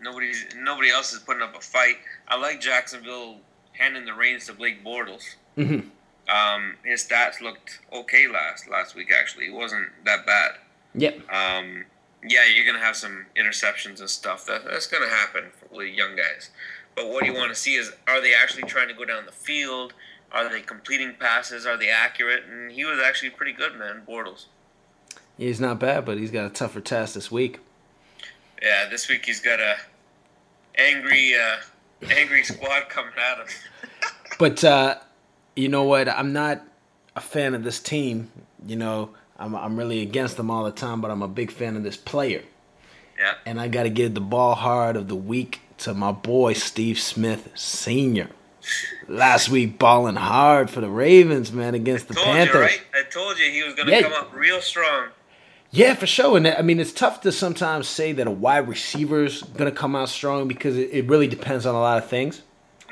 nobody's 0.00 0.46
nobody 0.56 0.90
else 0.90 1.12
is 1.12 1.18
putting 1.20 1.42
up 1.42 1.54
a 1.56 1.60
fight. 1.60 1.96
I 2.28 2.38
like 2.38 2.60
Jacksonville 2.60 3.36
handing 3.72 4.04
the 4.06 4.14
reins 4.14 4.46
to 4.46 4.54
Blake 4.54 4.82
Bortles. 4.84 5.34
hmm 5.56 5.80
Um, 6.28 6.76
his 6.84 7.04
stats 7.06 7.40
looked 7.40 7.80
okay 7.92 8.28
last 8.28 8.68
last 8.68 8.94
week. 8.94 9.12
Actually, 9.12 9.46
it 9.46 9.54
wasn't 9.54 9.88
that 10.04 10.24
bad. 10.24 10.52
Yep. 10.94 11.30
Um, 11.30 11.84
yeah, 12.26 12.46
you're 12.46 12.66
gonna 12.66 12.84
have 12.84 12.96
some 12.96 13.26
interceptions 13.36 14.00
and 14.00 14.08
stuff. 14.08 14.46
That 14.46 14.64
that's 14.64 14.86
gonna 14.86 15.08
happen 15.08 15.44
for 15.50 15.76
with 15.76 15.88
young 15.88 16.16
guys. 16.16 16.50
But 16.94 17.08
what 17.08 17.24
you 17.24 17.32
want 17.32 17.48
to 17.50 17.54
see 17.54 17.74
is 17.74 17.92
are 18.06 18.20
they 18.20 18.34
actually 18.34 18.64
trying 18.64 18.88
to 18.88 18.94
go 18.94 19.04
down 19.04 19.26
the 19.26 19.32
field? 19.32 19.94
Are 20.30 20.48
they 20.48 20.60
completing 20.60 21.14
passes? 21.18 21.66
Are 21.66 21.76
they 21.76 21.90
accurate? 21.90 22.44
And 22.44 22.72
he 22.72 22.84
was 22.84 22.98
actually 23.00 23.30
pretty 23.30 23.52
good, 23.52 23.76
man. 23.76 24.02
Bortles. 24.08 24.46
He's 25.36 25.60
not 25.60 25.78
bad, 25.78 26.04
but 26.04 26.18
he's 26.18 26.30
got 26.30 26.46
a 26.46 26.50
tougher 26.50 26.80
task 26.80 27.14
this 27.14 27.30
week. 27.30 27.60
Yeah, 28.62 28.88
this 28.88 29.08
week 29.08 29.26
he's 29.26 29.40
got 29.40 29.60
a 29.60 29.76
angry, 30.76 31.34
uh, 31.34 31.56
angry 32.10 32.44
squad 32.44 32.88
coming 32.88 33.12
at 33.18 33.38
him. 33.38 33.46
But 34.38 34.62
uh, 34.62 34.96
you 35.56 35.68
know 35.68 35.84
what? 35.84 36.08
I'm 36.08 36.32
not. 36.32 36.62
a 37.14 37.20
fan 37.20 37.54
of 37.54 37.62
this 37.62 37.78
team. 37.80 38.30
You 38.66 38.76
know, 38.76 39.10
I'm 39.38 39.54
I'm 39.54 39.76
really 39.76 40.00
against 40.00 40.36
them 40.36 40.50
all 40.50 40.64
the 40.64 40.70
time, 40.72 41.00
but 41.00 41.10
I'm 41.10 41.22
a 41.22 41.28
big 41.28 41.50
fan 41.50 41.76
of 41.76 41.82
this 41.82 41.96
player. 41.96 42.42
Yeah. 43.18 43.34
And 43.46 43.60
I 43.60 43.68
got 43.68 43.82
to 43.84 43.90
give 43.90 44.14
the 44.14 44.20
ball 44.20 44.54
hard 44.54 44.96
of 44.96 45.08
the 45.08 45.14
week 45.16 45.60
to 45.78 45.94
my 45.94 46.10
boy 46.12 46.54
Steve 46.54 46.98
Smith 46.98 47.50
Senior. 47.54 48.30
Last 49.08 49.48
week, 49.48 49.78
balling 49.78 50.14
hard 50.16 50.70
for 50.70 50.80
the 50.80 50.88
Ravens, 50.88 51.52
man, 51.52 51.74
against 51.74 52.08
the 52.08 52.14
told 52.14 52.26
Panthers. 52.26 52.54
you, 52.54 52.60
right? 52.60 52.80
I 52.94 53.02
told 53.10 53.38
you 53.38 53.50
he 53.50 53.62
was 53.64 53.74
gonna 53.74 53.90
Yeah. 53.90 54.02
come 54.02 54.12
up 54.12 54.32
real 54.34 54.60
strong. 54.60 55.08
Yeah, 55.70 55.94
for 55.94 56.06
sure. 56.06 56.36
And 56.36 56.46
I 56.46 56.62
mean, 56.62 56.78
it's 56.80 56.92
tough 56.92 57.22
to 57.22 57.32
sometimes 57.32 57.88
say 57.88 58.12
that 58.12 58.26
a 58.26 58.30
wide 58.30 58.68
receiver's 58.68 59.42
going 59.42 59.70
to 59.70 59.76
come 59.76 59.96
out 59.96 60.10
strong 60.10 60.46
because 60.46 60.76
it, 60.76 60.90
it 60.92 61.06
really 61.08 61.26
depends 61.26 61.64
on 61.64 61.74
a 61.74 61.80
lot 61.80 61.96
of 61.96 62.08
things. 62.10 62.42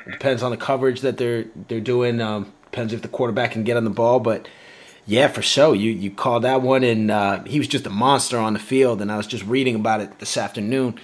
It 0.05 0.11
depends 0.11 0.43
on 0.43 0.51
the 0.51 0.57
coverage 0.57 1.01
that 1.01 1.17
they're 1.17 1.45
they're 1.67 1.79
doing. 1.79 2.21
Um, 2.21 2.51
depends 2.65 2.93
if 2.93 3.01
the 3.01 3.07
quarterback 3.07 3.51
can 3.51 3.63
get 3.63 3.77
on 3.77 3.83
the 3.83 3.89
ball. 3.89 4.19
But 4.19 4.47
yeah, 5.05 5.27
for 5.27 5.41
sure, 5.41 5.75
you 5.75 5.91
you 5.91 6.11
called 6.11 6.43
that 6.43 6.61
one, 6.61 6.83
and 6.83 7.11
uh, 7.11 7.43
he 7.43 7.59
was 7.59 7.67
just 7.67 7.85
a 7.85 7.89
monster 7.89 8.37
on 8.37 8.53
the 8.53 8.59
field. 8.59 9.01
And 9.01 9.11
I 9.11 9.17
was 9.17 9.27
just 9.27 9.45
reading 9.45 9.75
about 9.75 10.01
it 10.01 10.19
this 10.19 10.37
afternoon 10.37 10.99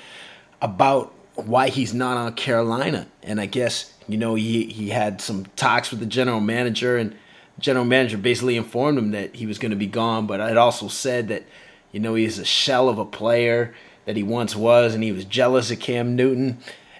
about 0.61 1.13
why 1.35 1.69
he's 1.69 1.93
not 1.93 2.17
on 2.17 2.33
Carolina. 2.33 3.07
And 3.23 3.39
I 3.39 3.45
guess 3.45 3.93
you 4.07 4.17
know 4.17 4.35
he 4.35 4.65
he 4.65 4.89
had 4.89 5.21
some 5.21 5.45
talks 5.55 5.91
with 5.91 5.99
the 5.99 6.05
general 6.05 6.39
manager, 6.39 6.97
and 6.97 7.15
general 7.59 7.85
manager 7.85 8.17
basically 8.17 8.57
informed 8.57 8.97
him 8.97 9.11
that 9.11 9.35
he 9.35 9.45
was 9.45 9.59
going 9.59 9.71
to 9.71 9.77
be 9.77 9.87
gone. 9.87 10.27
But 10.27 10.39
it 10.39 10.57
also 10.57 10.87
said 10.87 11.27
that 11.27 11.43
you 11.91 11.99
know 11.99 12.15
he's 12.15 12.39
a 12.39 12.45
shell 12.45 12.89
of 12.89 12.97
a 12.97 13.05
player 13.05 13.73
that 14.05 14.15
he 14.15 14.23
once 14.23 14.55
was, 14.55 14.95
and 14.95 15.03
he 15.03 15.11
was 15.11 15.25
jealous 15.25 15.69
of 15.69 15.79
Cam 15.79 16.15
Newton. 16.15 16.59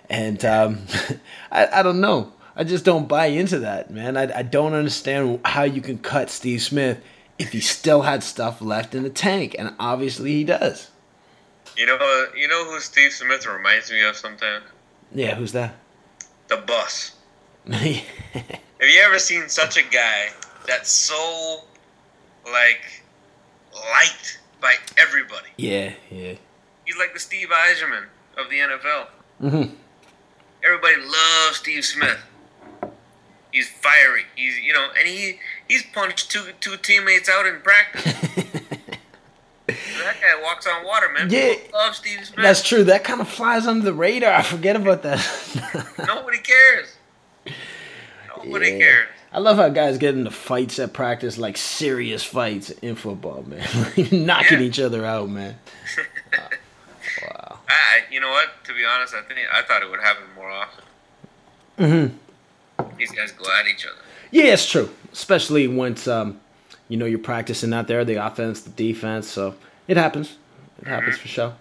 And 0.09 0.43
um, 0.45 0.79
I, 1.51 1.67
I 1.67 1.83
don't 1.83 2.01
know. 2.01 2.33
I 2.55 2.63
just 2.63 2.85
don't 2.85 3.07
buy 3.07 3.27
into 3.27 3.59
that, 3.59 3.91
man. 3.91 4.17
I, 4.17 4.39
I 4.39 4.41
don't 4.41 4.73
understand 4.73 5.41
how 5.45 5.63
you 5.63 5.81
can 5.81 5.99
cut 5.99 6.29
Steve 6.29 6.61
Smith 6.61 6.99
if 7.37 7.51
he 7.51 7.59
still 7.59 8.01
had 8.01 8.23
stuff 8.23 8.61
left 8.61 8.95
in 8.95 9.03
the 9.03 9.11
tank, 9.11 9.55
and 9.59 9.75
obviously 9.79 10.31
he 10.31 10.43
does. 10.43 10.89
You 11.77 11.85
know, 11.85 12.25
you 12.35 12.47
know 12.47 12.65
who 12.65 12.79
Steve 12.79 13.11
Smith 13.11 13.45
reminds 13.45 13.91
me 13.91 14.03
of 14.03 14.15
sometimes? 14.15 14.65
Yeah, 15.13 15.35
who's 15.35 15.51
that? 15.51 15.75
The 16.47 16.57
bus. 16.57 17.15
Have 17.71 18.89
you 18.89 19.01
ever 19.01 19.19
seen 19.19 19.49
such 19.49 19.77
a 19.77 19.83
guy 19.83 20.29
that's 20.65 20.89
so 20.89 21.61
like 22.45 23.03
liked 23.75 24.39
by 24.61 24.73
everybody? 24.97 25.49
yeah, 25.57 25.93
yeah. 26.09 26.33
He's 26.85 26.97
like 26.97 27.13
the 27.13 27.19
Steve 27.19 27.49
Yzerman 27.49 28.05
of 28.37 28.49
the 28.49 28.59
NFL. 28.59 29.07
Mm-hmm. 29.41 29.75
Everybody 30.67 30.95
loves 31.01 31.57
Steve 31.57 31.85
Smith. 31.85 32.17
He's 33.51 33.69
fiery. 33.69 34.23
He's 34.35 34.59
you 34.59 34.73
know, 34.73 34.87
and 34.97 35.07
he 35.07 35.39
he's 35.67 35.83
punched 35.93 36.29
two 36.29 36.51
two 36.59 36.75
teammates 36.77 37.29
out 37.29 37.45
in 37.47 37.61
practice. 37.61 38.03
that 39.67 40.15
guy 40.21 40.41
walks 40.43 40.67
on 40.67 40.85
water, 40.85 41.07
man. 41.17 41.29
Yeah. 41.29 41.53
People 41.55 41.69
love 41.79 41.95
Steve 41.95 42.25
Smith. 42.25 42.43
That's 42.43 42.61
true. 42.67 42.83
That 42.83 43.03
kind 43.03 43.21
of 43.21 43.27
flies 43.29 43.65
under 43.67 43.83
the 43.85 43.93
radar. 43.93 44.33
I 44.33 44.41
forget 44.43 44.75
about 44.75 45.03
that. 45.03 45.93
Nobody 46.07 46.37
cares. 46.39 46.95
Nobody 48.37 48.71
Yeah. 48.71 48.77
cares. 48.77 49.07
I 49.33 49.39
love 49.39 49.57
how 49.57 49.67
guys 49.69 49.97
get 49.97 50.15
into 50.15 50.31
fights 50.31 50.79
at 50.79 50.93
practice, 50.93 51.37
like 51.37 51.57
serious 51.57 52.23
fights 52.23 52.69
in 52.69 52.95
football, 52.95 53.43
man. 53.45 53.67
Knocking 54.25 54.59
Yeah. 54.59 54.65
each 54.65 54.79
other 54.79 55.05
out, 55.05 55.29
man. 55.29 55.57
I, 57.67 58.01
you 58.11 58.19
know 58.19 58.29
what? 58.29 58.63
To 58.65 58.73
be 58.73 58.85
honest, 58.85 59.13
I 59.13 59.21
think 59.21 59.39
I 59.51 59.61
thought 59.61 59.81
it 59.81 59.89
would 59.89 59.99
happen 59.99 60.23
more 60.35 60.49
often. 60.49 60.83
Mm-hmm. 61.77 62.97
These 62.97 63.11
guys 63.11 63.31
go 63.31 63.45
at 63.59 63.67
each 63.67 63.85
other. 63.85 63.97
Yeah, 64.31 64.53
it's 64.53 64.69
true. 64.69 64.89
Especially 65.11 65.67
once 65.67 66.07
um, 66.07 66.39
you 66.87 66.97
know 66.97 67.05
you're 67.05 67.19
practicing 67.19 67.73
out 67.73 67.87
there, 67.87 68.05
the 68.05 68.15
offense, 68.15 68.61
the 68.61 68.69
defense. 68.69 69.27
So 69.27 69.55
it 69.87 69.97
happens. 69.97 70.37
It 70.81 70.87
happens 70.87 71.17
for 71.17 71.27
sure. 71.27 71.53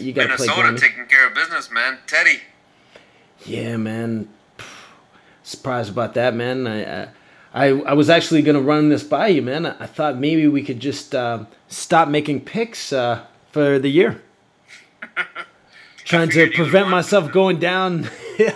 You 0.00 0.12
got 0.12 0.28
to 0.28 0.36
play 0.36 0.46
Minnesota 0.46 0.78
taking 0.78 1.06
care 1.06 1.26
of 1.26 1.34
business, 1.34 1.70
man. 1.70 1.98
Teddy. 2.06 2.40
Yeah, 3.44 3.76
man. 3.76 4.28
Surprised 5.42 5.90
about 5.90 6.14
that, 6.14 6.34
man. 6.34 6.66
I, 6.66 7.02
I, 7.02 7.08
I, 7.52 7.66
I 7.68 7.92
was 7.92 8.08
actually 8.08 8.42
gonna 8.42 8.60
run 8.60 8.88
this 8.88 9.04
by 9.04 9.28
you, 9.28 9.42
man. 9.42 9.66
I, 9.66 9.76
I 9.80 9.86
thought 9.86 10.16
maybe 10.16 10.48
we 10.48 10.62
could 10.62 10.80
just 10.80 11.14
uh, 11.14 11.44
stop 11.68 12.08
making 12.08 12.40
picks 12.40 12.92
uh, 12.92 13.24
for 13.52 13.78
the 13.78 13.88
year. 13.88 14.22
Trying 16.04 16.28
to 16.28 16.34
figured 16.34 16.56
you 16.56 16.62
would 16.62 16.70
prevent 16.70 16.88
myself 16.88 17.32
going 17.32 17.58
down. 17.58 18.04
Figured 18.36 18.54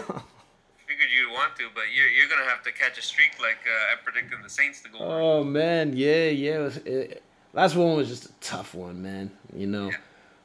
you'd 1.13 1.33
want 1.33 1.57
to, 1.57 1.69
but 1.75 1.85
you're, 1.93 2.09
you're 2.09 2.29
gonna 2.29 2.49
have 2.49 2.63
to 2.63 2.73
catch 2.73 2.99
a 2.99 3.03
streak 3.03 3.41
like 3.41 3.59
uh, 3.67 3.93
I 3.93 3.97
predicted 4.05 4.39
the 4.45 4.51
Saints 4.51 4.83
to 4.83 4.89
go. 4.89 4.99
on. 4.99 5.05
oh 5.23 5.45
man, 5.45 5.97
yeah, 5.97 6.27
yeah. 6.27 6.57
It 6.57 6.59
was, 6.59 6.77
it, 6.79 7.23
last 7.53 7.75
one 7.75 7.97
was 7.97 8.09
just 8.09 8.27
a 8.27 8.33
tough 8.41 8.75
one, 8.75 9.03
man. 9.03 9.31
You 9.57 9.67
know. 9.67 9.91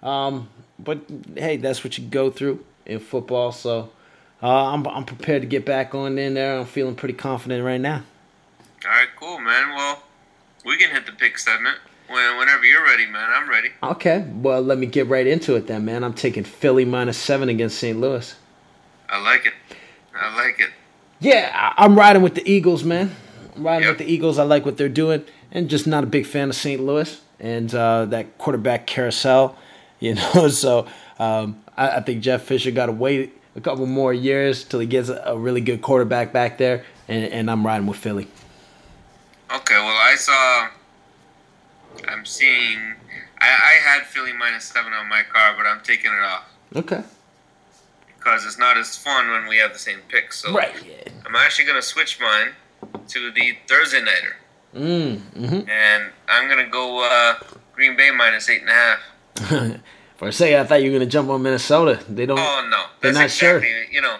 Um, 0.01 0.49
but 0.79 0.99
hey, 1.35 1.57
that's 1.57 1.83
what 1.83 1.97
you 1.97 2.05
go 2.05 2.31
through 2.31 2.63
in 2.85 2.99
football. 2.99 3.51
So 3.51 3.91
uh, 4.41 4.73
I'm 4.73 4.87
I'm 4.87 5.05
prepared 5.05 5.41
to 5.43 5.47
get 5.47 5.65
back 5.65 5.93
on 5.93 6.17
in 6.17 6.33
there. 6.33 6.57
I'm 6.57 6.65
feeling 6.65 6.95
pretty 6.95 7.15
confident 7.15 7.63
right 7.63 7.81
now. 7.81 8.03
All 8.83 8.91
right, 8.91 9.09
cool, 9.19 9.39
man. 9.39 9.75
Well, 9.75 10.03
we 10.65 10.77
can 10.77 10.89
hit 10.91 11.05
the 11.05 11.11
pick 11.11 11.37
segment 11.37 11.77
when, 12.07 12.37
whenever 12.37 12.65
you're 12.65 12.83
ready, 12.83 13.05
man. 13.05 13.29
I'm 13.33 13.49
ready. 13.49 13.69
Okay, 13.83 14.25
well, 14.35 14.61
let 14.61 14.77
me 14.77 14.85
get 14.85 15.07
right 15.07 15.25
into 15.25 15.55
it 15.55 15.67
then, 15.67 15.85
man. 15.85 16.03
I'm 16.03 16.13
taking 16.13 16.43
Philly 16.43 16.85
minus 16.85 17.17
seven 17.17 17.49
against 17.49 17.77
St. 17.79 17.99
Louis. 17.99 18.35
I 19.09 19.21
like 19.21 19.45
it. 19.45 19.53
I 20.19 20.35
like 20.35 20.59
it. 20.59 20.69
Yeah, 21.19 21.73
I'm 21.77 21.97
riding 21.97 22.21
with 22.21 22.35
the 22.35 22.49
Eagles, 22.49 22.83
man. 22.83 23.15
I'm 23.55 23.63
riding 23.65 23.87
Yep. 23.87 23.97
with 23.99 24.07
the 24.07 24.13
Eagles. 24.13 24.37
I 24.37 24.43
like 24.43 24.65
what 24.65 24.77
they're 24.77 24.89
doing, 24.89 25.23
and 25.51 25.69
just 25.69 25.87
not 25.87 26.03
a 26.03 26.07
big 26.07 26.25
fan 26.25 26.49
of 26.49 26.55
St. 26.55 26.81
Louis 26.81 27.21
and 27.39 27.73
uh, 27.75 28.05
that 28.05 28.37
quarterback 28.37 28.87
carousel. 28.87 29.57
You 30.01 30.15
know, 30.15 30.47
so 30.49 30.87
um, 31.19 31.63
I, 31.77 31.89
I 31.97 32.01
think 32.01 32.21
Jeff 32.21 32.43
Fisher 32.43 32.69
got 32.69 32.87
to 32.87 32.91
wait 32.91 33.33
a 33.55 33.61
couple 33.61 33.85
more 33.85 34.13
years 34.13 34.65
till 34.65 34.81
he 34.81 34.85
gets 34.85 35.07
a, 35.07 35.23
a 35.25 35.37
really 35.37 35.61
good 35.61 35.81
quarterback 35.81 36.33
back 36.33 36.57
there, 36.57 36.83
and, 37.07 37.23
and 37.31 37.49
I'm 37.49 37.65
riding 37.65 37.87
with 37.87 37.97
Philly. 37.97 38.27
Okay, 39.49 39.75
well, 39.77 39.97
I 39.97 40.15
saw. 40.15 40.67
I'm 42.07 42.25
seeing. 42.25 42.95
I, 43.39 43.47
I 43.47 43.89
had 43.89 44.03
Philly 44.05 44.33
minus 44.33 44.65
seven 44.65 44.93
on 44.93 45.07
my 45.09 45.23
car, 45.23 45.53
but 45.57 45.65
I'm 45.65 45.81
taking 45.81 46.11
it 46.11 46.23
off 46.23 46.45
Okay. 46.75 47.03
because 48.17 48.45
it's 48.45 48.57
not 48.57 48.77
as 48.77 48.97
fun 48.97 49.29
when 49.29 49.47
we 49.47 49.57
have 49.57 49.73
the 49.73 49.79
same 49.79 49.99
pick. 50.07 50.31
So 50.33 50.53
Right. 50.53 50.73
Yeah. 50.85 51.11
I'm 51.25 51.35
actually 51.35 51.65
gonna 51.65 51.81
switch 51.81 52.19
mine 52.19 52.53
to 53.09 53.31
the 53.31 53.57
Thursday 53.67 54.01
nighter, 54.01 54.35
Mm. 54.75 55.17
Mm-hmm. 55.17 55.69
and 55.69 56.11
I'm 56.27 56.47
gonna 56.49 56.67
go 56.69 57.03
uh, 57.03 57.35
Green 57.73 57.95
Bay 57.97 58.11
minus 58.11 58.49
eight 58.49 58.61
and 58.61 58.69
a 58.69 58.73
half. 58.73 59.79
For 60.17 60.29
a 60.29 60.31
second, 60.31 60.59
I 60.61 60.63
thought 60.63 60.81
you 60.81 60.91
were 60.91 60.97
gonna 60.99 61.09
jump 61.11 61.29
on 61.29 61.41
Minnesota. 61.43 61.99
They 62.09 62.25
don't. 62.25 62.39
Oh 62.39 62.67
no, 62.69 62.85
They're 63.01 63.11
that's 63.11 63.41
not 63.41 63.47
sure. 63.61 63.63
you 63.65 64.01
know. 64.01 64.17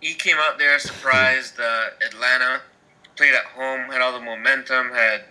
He 0.00 0.14
came 0.14 0.36
out 0.38 0.56
there 0.58 0.78
surprised 0.78 1.58
uh, 1.58 1.86
Atlanta, 2.06 2.60
played 3.16 3.34
at 3.34 3.44
home, 3.46 3.90
had 3.90 4.00
all 4.02 4.12
the 4.12 4.24
momentum, 4.24 4.90
had 4.92 5.24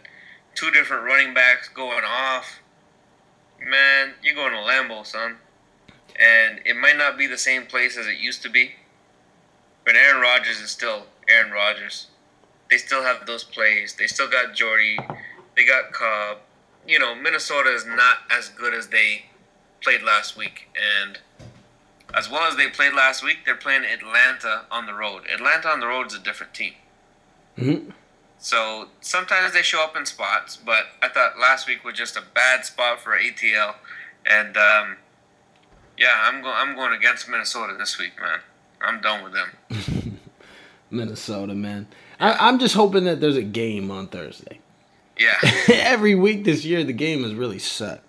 two 0.56 0.72
different 0.72 1.04
running 1.04 1.34
backs 1.34 1.70
going 1.70 2.04
off. 2.06 2.60
Man, 3.60 4.14
you're 4.24 4.36
going 4.36 4.52
to 4.52 4.58
Lambeau, 4.58 5.06
son, 5.06 5.38
and 6.20 6.60
it 6.66 6.76
might 6.76 6.98
not 6.98 7.18
be 7.18 7.28
the 7.28 7.38
same 7.38 7.66
place 7.66 7.98
as 7.98 8.08
it 8.08 8.18
used 8.18 8.42
to 8.44 8.50
be, 8.50 8.76
but 9.86 9.96
Aaron 9.96 10.22
Rodgers 10.22 10.60
is 10.60 10.70
still 10.70 11.04
Aaron 11.30 11.52
Rodgers. 11.52 12.08
They 12.70 12.78
still 12.78 13.04
have 13.04 13.26
those 13.26 13.44
plays. 13.44 13.96
They 13.96 14.08
still 14.08 14.30
got 14.30 14.56
Jordy. 14.56 14.98
They 15.56 15.66
got 15.66 15.92
Cobb. 15.92 16.40
You 16.88 17.00
know, 17.00 17.16
Minnesota 17.16 17.74
is 17.74 17.86
not 17.86 18.18
as 18.32 18.50
good 18.50 18.74
as 18.74 18.88
they 18.88 19.26
played 19.82 20.02
last 20.02 20.36
week, 20.36 20.68
and 21.04 21.20
as 22.14 22.30
well 22.30 22.44
as 22.44 22.56
they 22.56 22.68
played 22.68 22.94
last 22.94 23.24
week, 23.24 23.40
they're 23.46 23.56
playing 23.56 23.84
Atlanta 23.86 24.66
on 24.72 24.86
the 24.86 24.94
road. 24.94 25.24
Atlanta 25.34 25.70
on 25.70 25.80
the 25.80 25.88
road 25.88 26.08
is 26.08 26.14
a 26.14 26.20
different 26.20 26.54
team. 26.54 26.74
Mhm. 27.58 27.94
So 28.38 28.90
sometimes 29.02 29.54
they 29.54 29.62
show 29.62 29.84
up 29.84 29.96
in 29.96 30.06
spots, 30.06 30.56
but 30.56 30.84
I 31.02 31.08
thought 31.10 31.40
last 31.40 31.68
week 31.68 31.84
was 31.84 31.96
just 31.96 32.16
a 32.16 32.22
bad 32.34 32.64
spot 32.66 33.00
for 33.00 33.12
ATL, 33.18 33.76
and 34.26 34.56
um, 34.56 34.98
yeah, 35.98 36.22
I'm 36.24 36.42
going. 36.42 36.54
I'm 36.56 36.76
going 36.76 36.94
against 36.94 37.28
Minnesota 37.30 37.76
this 37.78 37.98
week, 37.98 38.14
man. 38.20 38.40
I'm 38.82 39.02
done 39.02 39.24
with 39.24 39.34
them. 39.34 40.20
Minnesota, 40.92 41.56
man. 41.56 41.88
I, 42.20 42.34
I'm 42.34 42.60
just 42.60 42.76
hoping 42.76 43.06
that 43.06 43.20
there's 43.20 43.38
a 43.38 43.42
game 43.42 43.90
on 43.90 44.08
Thursday. 44.08 44.60
Yeah, 45.18 45.38
Every 45.74 46.14
week 46.14 46.44
this 46.44 46.66
year, 46.66 46.84
the 46.84 46.94
game 46.94 47.24
has 47.24 47.34
really 47.34 47.60
sucked. 47.60 48.04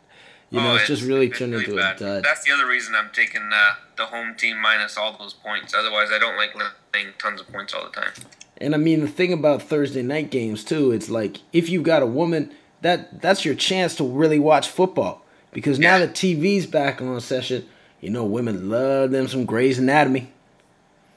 You 0.51 0.61
know, 0.61 0.73
Oh, 0.73 0.77
it's, 0.77 0.87
just 0.87 1.03
really 1.03 1.27
it's 1.29 1.39
turned 1.39 1.53
really 1.53 1.65
into 1.65 1.77
bad. 1.77 1.97
a 1.97 1.99
dud. 1.99 2.25
That's 2.25 2.45
the 2.45 2.53
other 2.53 2.67
reason 2.67 2.95
I'm 2.95 3.11
taking 3.13 3.49
uh, 3.53 3.75
the 3.97 4.07
home 4.07 4.35
team 4.37 4.61
minus 4.61 4.97
all 4.97 5.17
those 5.17 5.33
points. 5.33 5.73
Otherwise, 5.75 6.09
I 6.13 6.19
don't 6.19 6.37
like 6.37 6.55
laying 6.95 7.09
tons 7.19 7.41
of 7.41 7.49
points 7.51 7.75
all 7.75 7.85
the 7.85 7.91
time. 7.91 8.13
And 8.59 8.75
I 8.75 8.79
mean, 8.79 9.01
the 9.01 9.09
thing 9.09 9.33
about 9.33 9.63
Thursday 9.63 10.03
night 10.03 10.31
games 10.31 10.65
too, 10.65 10.93
it's 10.93 11.11
like 11.11 11.39
if 11.53 11.69
you've 11.69 11.83
got 11.83 12.03
a 12.03 12.07
woman, 12.07 12.53
that 12.83 13.21
that's 13.21 13.45
your 13.45 13.55
chance 13.55 13.95
to 13.97 14.05
really 14.05 14.39
watch 14.39 14.69
football 14.69 15.25
because 15.53 15.79
now 15.79 15.97
Yeah. 15.97 16.07
that 16.07 16.15
TV's 16.15 16.67
back 16.67 17.01
on 17.03 17.21
session, 17.21 17.67
you 18.01 18.11
know, 18.11 18.25
women 18.25 18.71
love 18.71 19.11
them 19.11 19.29
some 19.29 19.45
Grey's 19.45 19.79
Anatomy. 19.79 20.31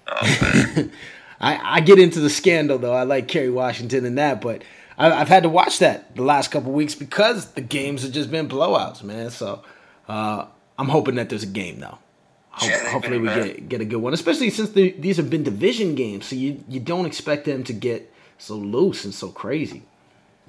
Oh. 0.07 0.89
I, 1.41 1.77
I 1.77 1.79
get 1.79 1.99
into 1.99 2.19
the 2.19 2.29
scandal 2.29 2.77
though. 2.77 2.93
I 2.93 3.03
like 3.03 3.27
Kerry 3.27 3.49
Washington 3.49 4.05
and 4.05 4.17
that, 4.17 4.41
but 4.41 4.61
I, 4.97 5.09
have 5.09 5.29
had 5.29 5.43
to 5.43 5.49
watch 5.49 5.79
that 5.79 6.13
the 6.15 6.23
last 6.23 6.51
couple 6.51 6.73
weeks 6.73 6.95
because 6.95 7.51
the 7.51 7.61
games 7.61 8.03
have 8.03 8.11
just 8.11 8.29
been 8.29 8.49
blowouts, 8.49 9.01
man. 9.03 9.29
So 9.29 9.63
uh, 10.09 10.45
I'm 10.77 10.89
hoping 10.89 11.15
that 11.15 11.29
there's 11.29 11.43
a 11.43 11.47
game 11.47 11.79
though. 11.79 11.97
Yeah, 12.61 12.89
hopefully 12.89 13.19
we 13.19 13.27
get 13.27 13.69
get 13.69 13.81
a 13.81 13.85
good 13.85 13.97
one, 13.97 14.13
especially 14.13 14.49
since 14.49 14.71
the, 14.71 14.91
these 14.91 15.17
have 15.17 15.29
been 15.29 15.43
division 15.43 15.95
games, 15.95 16.25
so 16.25 16.35
you 16.35 16.63
you 16.67 16.79
don't 16.79 17.05
expect 17.05 17.45
them 17.45 17.63
to 17.63 17.73
get 17.73 18.11
so 18.37 18.55
loose 18.55 19.05
and 19.05 19.13
so 19.13 19.29
crazy. 19.29 19.83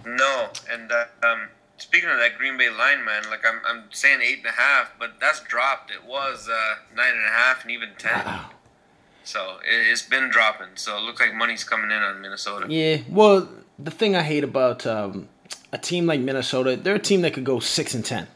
No, 0.05 0.49
and 0.71 0.91
uh, 0.91 1.05
um, 1.23 1.49
speaking 1.77 2.09
of 2.09 2.19
that 2.19 2.37
Green 2.39 2.57
Bay 2.57 2.71
line, 2.71 3.05
man, 3.05 3.25
like 3.31 3.45
I'm 3.47 3.61
I'm 3.67 3.85
saying 3.91 4.21
eight 4.23 4.39
and 4.39 4.47
a 4.47 4.61
half, 4.61 4.93
but 4.99 5.21
that's 5.21 5.41
dropped. 5.41 5.91
It 5.91 6.05
was 6.05 6.49
uh, 6.49 6.75
nine 6.97 7.13
and 7.15 7.27
a 7.27 7.33
half 7.33 7.63
and 7.63 7.71
even 7.71 7.91
ten. 7.99 8.25
Wow. 8.25 8.51
So 9.23 9.59
it, 9.65 9.89
has 9.89 10.03
been 10.03 10.31
dropping. 10.31 10.69
So 10.75 10.97
it 10.97 11.03
looks 11.03 11.21
like 11.21 11.35
money's 11.35 11.65
coming 11.65 11.91
in 11.91 12.03
on 12.03 12.21
Minnesota. 12.21 12.67
Yeah. 12.69 12.99
Well, 13.09 13.49
the 13.79 13.91
thing 13.91 14.17
I 14.17 14.23
hate 14.23 14.45
about 14.45 14.87
um, 14.87 15.29
a 15.73 15.79
team 15.79 16.07
like 16.07 16.21
Minnesota, 16.21 16.77
they're 16.77 16.97
a 16.97 16.99
team 16.99 17.23
that 17.23 17.35
could 17.35 17.45
go 17.45 17.61
six 17.61 17.95
and 17.95 18.05
10 18.05 18.27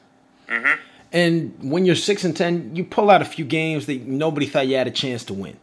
mm-hmm. 0.49 0.81
And 1.15 1.55
when 1.63 1.87
you're 1.87 1.95
six 1.95 2.25
and 2.25 2.37
ten, 2.37 2.75
you 2.75 2.85
pull 2.85 3.09
out 3.09 3.23
a 3.23 3.25
few 3.25 3.45
games 3.45 3.87
that 3.87 4.03
nobody 4.03 4.47
thought 4.47 4.67
you 4.67 4.77
had 4.77 4.89
a 4.89 4.91
chance 4.91 5.23
to 5.27 5.35
win, 5.35 5.57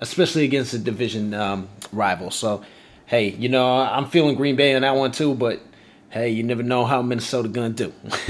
especially 0.00 0.44
against 0.44 0.72
a 0.72 0.78
division 0.78 1.34
um, 1.34 1.68
rival. 1.92 2.30
So, 2.30 2.64
hey, 3.04 3.28
you 3.28 3.50
know 3.50 3.76
I'm 3.76 4.06
feeling 4.06 4.34
Green 4.34 4.56
Bay 4.56 4.74
on 4.74 4.80
that 4.80 4.96
one 4.96 5.12
too. 5.12 5.34
But 5.34 5.60
hey, 6.08 6.30
you 6.30 6.42
never 6.42 6.62
know 6.62 6.86
how 6.86 7.02
Minnesota 7.02 7.50
gonna 7.50 7.68
do. 7.74 7.92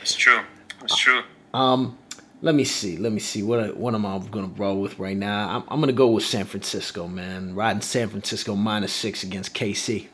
it's 0.00 0.14
true. 0.14 0.40
It's 0.82 0.96
true. 0.96 1.22
Um, 1.52 1.98
let 2.40 2.54
me 2.54 2.64
see. 2.64 2.96
Let 2.96 3.12
me 3.12 3.20
see. 3.20 3.42
What 3.42 3.76
what 3.76 3.94
am 3.94 4.06
I 4.06 4.18
gonna 4.30 4.46
roll 4.56 4.80
with 4.80 4.98
right 4.98 5.18
now? 5.18 5.56
I'm, 5.56 5.64
I'm 5.68 5.78
gonna 5.78 5.92
go 5.92 6.08
with 6.08 6.24
San 6.24 6.46
Francisco, 6.46 7.06
man. 7.06 7.54
Riding 7.54 7.82
San 7.82 8.08
Francisco 8.08 8.54
minus 8.54 8.94
six 8.94 9.24
against 9.24 9.54
KC. 9.54 10.06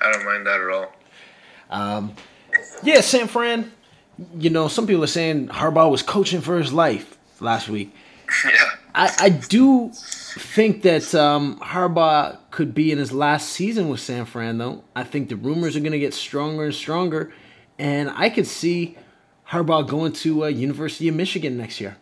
I 0.00 0.12
don't 0.12 0.24
mind 0.24 0.46
that 0.46 0.60
at 0.60 0.70
all. 0.70 0.92
Um, 1.70 2.14
yeah, 2.84 3.00
San 3.00 3.26
Fran 3.26 3.72
you 4.38 4.50
know, 4.50 4.68
some 4.68 4.86
people 4.86 5.04
are 5.04 5.08
saying 5.08 5.48
Harbaugh 5.48 5.90
was 5.90 6.02
coaching 6.02 6.40
for 6.40 6.58
his 6.58 6.72
life 6.72 7.18
last 7.40 7.68
week. 7.68 7.94
Yeah. 8.44 8.70
I, 8.94 9.14
I 9.20 9.28
do 9.28 9.90
think 9.92 10.82
that 10.82 11.14
um, 11.14 11.58
Harbaugh 11.60 12.38
could 12.50 12.74
be 12.74 12.90
in 12.90 12.98
his 12.98 13.12
last 13.12 13.50
season 13.50 13.88
with 13.88 14.00
San 14.00 14.24
Fran, 14.24 14.58
though. 14.58 14.84
I 14.94 15.04
think 15.04 15.28
the 15.28 15.36
rumors 15.36 15.76
are 15.76 15.80
going 15.80 15.92
to 15.92 15.98
get 15.98 16.14
stronger 16.14 16.64
and 16.64 16.74
stronger, 16.74 17.32
and 17.78 18.10
I 18.10 18.28
could 18.28 18.46
see 18.46 18.96
Harbaugh 19.50 19.86
going 19.86 20.12
to 20.14 20.44
uh, 20.44 20.48
University 20.48 21.08
of 21.08 21.14
Michigan 21.14 21.56
next 21.56 21.80
year. 21.80 21.96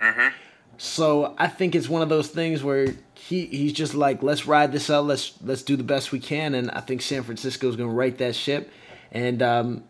Mm-hmm. 0.00 0.34
So 0.78 1.34
I 1.38 1.48
think 1.48 1.74
it's 1.74 1.88
one 1.88 2.02
of 2.02 2.08
those 2.08 2.28
things 2.28 2.62
where 2.62 2.88
he, 3.14 3.46
he's 3.46 3.72
just 3.72 3.94
like, 3.94 4.22
let's 4.22 4.46
ride 4.46 4.72
this 4.72 4.90
out, 4.90 5.04
let's 5.04 5.34
let's 5.42 5.62
do 5.62 5.76
the 5.76 5.84
best 5.84 6.12
we 6.12 6.18
can, 6.18 6.54
and 6.54 6.70
I 6.70 6.80
think 6.80 7.02
San 7.02 7.22
Francisco 7.22 7.68
is 7.68 7.76
going 7.76 7.88
to 7.88 7.94
right 7.94 8.16
that 8.18 8.34
ship, 8.34 8.70
and 9.10 9.42
um, 9.42 9.84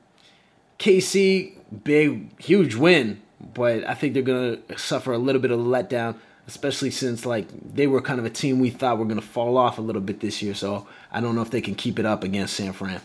KC 0.79 1.57
big, 1.85 2.41
huge 2.41 2.75
win, 2.75 3.21
but 3.55 3.87
I 3.89 3.95
think 3.95 4.15
they're 4.15 4.23
gonna 4.23 4.59
suffer 4.77 5.13
a 5.13 5.19
little 5.19 5.41
bit 5.41 5.51
of 5.51 5.61
a 5.61 5.63
letdown, 5.63 6.17
especially 6.47 6.91
since 6.91 7.27
like 7.27 7.47
they 7.75 7.87
were 7.87 8.01
kind 8.01 8.19
of 8.19 8.25
a 8.25 8.31
team 8.31 8.59
we 8.61 8.71
thought 8.71 8.99
were 8.99 9.05
gonna 9.05 9.21
fall 9.21 9.57
off 9.57 9.79
a 9.79 9.83
little 9.83 10.03
bit 10.03 10.21
this 10.21 10.43
year. 10.43 10.55
So 10.55 10.87
I 11.11 11.21
don't 11.21 11.35
know 11.35 11.43
if 11.43 11.51
they 11.51 11.61
can 11.61 11.75
keep 11.75 11.99
it 11.99 12.07
up 12.07 12.25
against 12.25 12.55
San 12.55 12.73
Fran. 12.73 13.01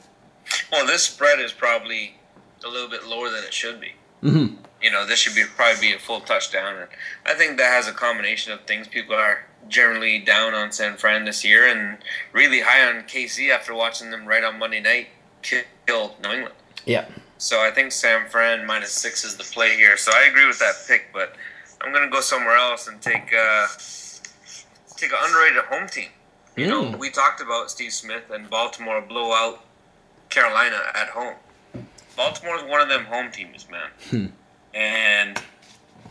Well, 0.72 0.86
this 0.86 1.04
spread 1.04 1.40
is 1.40 1.52
probably 1.52 2.18
a 2.66 2.70
little 2.70 2.90
bit 2.90 3.06
lower 3.06 3.30
than 3.30 3.44
it 3.44 3.54
should 3.54 3.80
be. 3.80 3.92
Mm-hmm. 4.24 4.56
You 4.82 4.92
know, 4.92 5.06
this 5.06 5.20
should 5.20 5.36
be 5.36 5.44
probably 5.56 5.90
be 5.90 5.94
a 5.94 6.00
full 6.00 6.22
touchdown, 6.22 6.76
and 6.76 6.88
I 7.26 7.34
think 7.34 7.58
that 7.58 7.72
has 7.72 7.88
a 7.88 7.94
combination 7.94 8.54
of 8.54 8.62
things. 8.62 8.88
People 8.88 9.16
are 9.16 9.46
generally 9.68 10.20
down 10.20 10.54
on 10.54 10.72
San 10.72 10.98
Fran 10.98 11.26
this 11.26 11.44
year, 11.44 11.68
and 11.68 11.98
really 12.32 12.62
high 12.62 12.88
on 12.88 13.04
KC 13.04 13.50
after 13.50 13.74
watching 13.74 14.12
them 14.12 14.26
right 14.26 14.44
on 14.44 14.60
Monday 14.60 14.80
night 14.80 15.08
kill 15.42 16.16
New 16.24 16.30
England. 16.30 16.56
Yeah. 16.86 17.06
So 17.38 17.60
I 17.62 17.72
think 17.72 17.92
San 17.92 18.28
Fran 18.30 18.66
minus 18.66 18.92
six 18.92 19.24
is 19.24 19.36
the 19.36 19.44
play 19.44 19.76
here. 19.76 19.98
So 19.98 20.12
I 20.14 20.28
agree 20.30 20.48
with 20.48 20.60
that 20.60 20.76
pick, 20.88 21.08
but 21.14 21.36
I'm 21.82 21.94
gonna 21.94 22.10
go 22.10 22.22
somewhere 22.22 22.56
else 22.56 22.88
and 22.88 23.02
take 23.02 23.34
uh, 23.34 23.68
take 24.96 25.12
an 25.12 25.18
underrated 25.24 25.64
home 25.66 25.88
team. 25.88 26.10
You 26.56 26.66
mm. 26.66 26.70
know, 26.92 26.98
we 26.98 27.10
talked 27.12 27.42
about 27.42 27.70
Steve 27.70 27.94
Smith 27.94 28.32
and 28.32 28.50
Baltimore 28.50 29.02
blow 29.02 29.32
out 29.32 29.64
Carolina 30.30 30.80
at 30.96 31.10
home. 31.10 31.36
Baltimore's 32.16 32.64
one 32.64 32.82
of 32.82 32.90
them 32.90 33.06
home 33.06 33.32
teams, 33.32 33.68
man. 33.70 33.90
Hmm. 34.10 34.26
And 34.74 35.42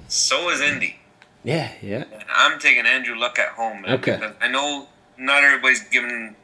so 0.07 0.51
is 0.51 0.61
Indy. 0.61 1.01
Yeah, 1.43 1.73
yeah. 1.83 2.05
And 2.13 2.25
I'm 2.33 2.61
taking 2.61 2.87
Andrew 2.87 3.19
Luck 3.19 3.41
at 3.41 3.49
home. 3.49 3.83
Man, 3.83 3.93
okay. 3.99 4.33
I 4.41 4.47
know 4.47 4.87
not 5.19 5.43
everybody's 5.43 5.83
giving 5.89 6.37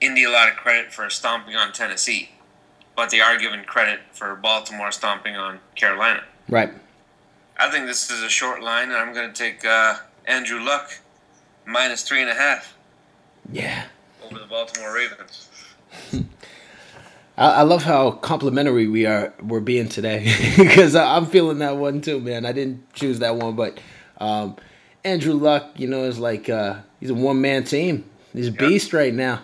Indy 0.00 0.24
a 0.24 0.30
lot 0.30 0.48
of 0.48 0.56
credit 0.56 0.90
for 0.90 1.10
stomping 1.10 1.54
on 1.54 1.72
Tennessee 1.72 2.30
but 2.98 3.10
they 3.10 3.20
are 3.20 3.38
given 3.38 3.62
credit 3.62 4.00
for 4.10 4.34
Baltimore 4.34 4.90
stomping 4.90 5.36
on 5.36 5.60
Carolina. 5.76 6.24
Right. 6.48 6.72
I 7.56 7.70
think 7.70 7.86
this 7.86 8.10
is 8.10 8.24
a 8.24 8.28
short 8.28 8.60
line, 8.60 8.88
and 8.88 8.96
I'm 8.96 9.14
going 9.14 9.32
to 9.32 9.32
take 9.32 9.64
uh, 9.64 9.98
Andrew 10.26 10.58
Luck 10.60 10.90
minus 11.64 12.02
three 12.02 12.22
and 12.22 12.28
a 12.28 12.34
half. 12.34 12.74
Yeah. 13.52 13.84
Over 14.24 14.40
the 14.40 14.46
Baltimore 14.46 14.92
Ravens. 14.92 15.48
I 17.38 17.62
love 17.62 17.84
how 17.84 18.10
complimentary 18.10 18.88
we 18.88 19.06
are 19.06 19.32
we're 19.40 19.60
being 19.60 19.88
today 19.88 20.34
because 20.56 20.96
I'm 20.96 21.26
feeling 21.26 21.58
that 21.58 21.76
one 21.76 22.00
too, 22.00 22.18
man. 22.18 22.44
I 22.44 22.50
didn't 22.50 22.92
choose 22.94 23.20
that 23.20 23.36
one, 23.36 23.54
but 23.54 23.78
um, 24.20 24.56
Andrew 25.04 25.34
Luck, 25.34 25.70
you 25.76 25.86
know, 25.86 26.02
is 26.02 26.18
like 26.18 26.48
uh, 26.48 26.80
he's 26.98 27.10
a 27.10 27.14
one 27.14 27.40
man 27.40 27.62
team. 27.62 28.10
He's 28.32 28.48
a 28.48 28.50
yep. 28.50 28.58
beast 28.58 28.92
right 28.92 29.14
now. 29.14 29.42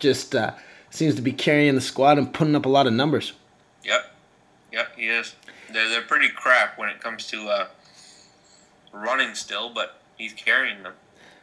Just 0.00 0.34
uh, 0.34 0.54
seems 0.96 1.14
to 1.14 1.22
be 1.22 1.32
carrying 1.32 1.74
the 1.74 1.80
squad 1.80 2.18
and 2.18 2.32
putting 2.32 2.56
up 2.56 2.66
a 2.66 2.68
lot 2.68 2.86
of 2.86 2.92
numbers. 2.92 3.34
Yep, 3.84 4.14
yep, 4.72 4.96
he 4.96 5.08
is. 5.08 5.34
They're 5.72 5.88
they're 5.88 6.02
pretty 6.02 6.28
crap 6.28 6.78
when 6.78 6.88
it 6.88 7.00
comes 7.00 7.26
to 7.28 7.48
uh, 7.48 7.66
running 8.92 9.34
still, 9.34 9.72
but 9.72 10.00
he's 10.16 10.32
carrying 10.32 10.82
them. 10.82 10.94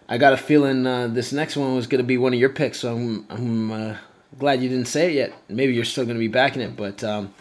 I 0.10 0.18
got 0.18 0.34
a 0.34 0.38
feeling 0.38 0.86
uh, 0.86 1.08
this 1.08 1.32
next 1.32 1.56
one 1.56 1.76
was 1.76 1.88
going 1.88 2.02
to 2.02 2.08
be 2.08 2.18
one 2.18 2.34
of 2.34 2.40
your 2.40 2.50
picks, 2.50 2.80
so 2.80 2.96
I'm 2.96 3.26
I'm 3.30 3.72
uh, 3.72 3.98
glad 4.38 4.62
you 4.62 4.70
didn't 4.70 4.88
say 4.88 5.08
it 5.08 5.14
yet. 5.14 5.34
Maybe 5.48 5.74
you're 5.74 5.86
still 5.86 6.06
going 6.06 6.16
to 6.16 6.20
be 6.20 6.28
backing 6.28 6.62
it, 6.62 6.76
but 6.76 7.04
um, 7.04 7.34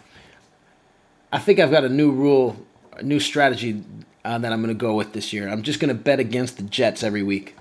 I 1.31 1.39
think 1.39 1.59
I've 1.59 1.71
got 1.71 1.83
a 1.83 1.89
new 1.89 2.11
rule, 2.11 2.55
a 2.93 3.03
new 3.03 3.19
strategy 3.19 3.83
uh, 4.23 4.37
that 4.37 4.53
I'm 4.53 4.61
going 4.61 4.73
to 4.73 4.79
go 4.79 4.95
with 4.95 5.13
this 5.13 5.33
year. 5.33 5.49
I'm 5.49 5.63
just 5.63 5.79
going 5.79 5.89
to 5.89 6.01
bet 6.01 6.19
against 6.19 6.57
the 6.57 6.63
Jets 6.63 7.03
every 7.03 7.23
week. 7.23 7.55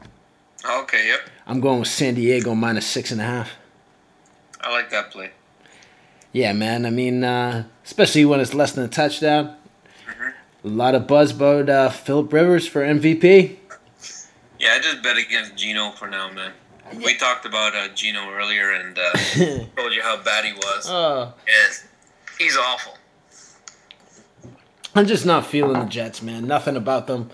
Okay, 0.64 1.08
yep. 1.08 1.20
I'm 1.46 1.60
going 1.60 1.80
with 1.80 1.88
San 1.88 2.14
Diego 2.14 2.54
minus 2.54 2.86
six 2.86 3.10
and 3.10 3.20
a 3.20 3.24
half. 3.24 3.52
I 4.62 4.70
like 4.70 4.90
that 4.90 5.11
play. 5.11 5.31
Yeah, 6.33 6.53
man. 6.53 6.87
I 6.87 6.90
mean, 6.90 7.25
uh, 7.25 7.64
especially 7.85 8.25
when 8.25 8.40
it's 8.40 8.55
less 8.55 8.72
than 8.72 8.85
a 8.85 8.88
touchdown. 8.88 9.57
Mm-hmm. 10.07 10.68
A 10.68 10.70
lot 10.70 10.94
of 10.94 11.07
buzz 11.07 11.33
about 11.33 11.68
uh, 11.68 11.90
Philip 11.90 12.33
Rivers 12.33 12.66
for 12.66 12.83
MVP. 12.83 13.57
Yeah, 14.59 14.75
I 14.75 14.79
just 14.79 15.03
bet 15.03 15.16
against 15.16 15.57
Geno 15.57 15.90
for 15.90 16.09
now, 16.09 16.31
man. 16.31 16.53
Yeah. 16.92 16.98
We 17.05 17.16
talked 17.16 17.44
about 17.44 17.75
uh, 17.75 17.88
Geno 17.88 18.31
earlier 18.31 18.70
and 18.72 18.98
uh, 18.98 19.12
told 19.77 19.92
you 19.92 20.03
how 20.03 20.22
bad 20.22 20.44
he 20.44 20.53
was. 20.53 20.87
Oh. 20.88 21.35
And 21.46 21.83
he's 22.38 22.57
awful. 22.57 22.96
I'm 24.94 25.07
just 25.07 25.27
not 25.27 25.46
feeling 25.46 25.81
the 25.81 25.87
Jets, 25.87 26.22
man. 26.22 26.46
Nothing 26.46 26.77
about 26.77 27.07
them. 27.07 27.31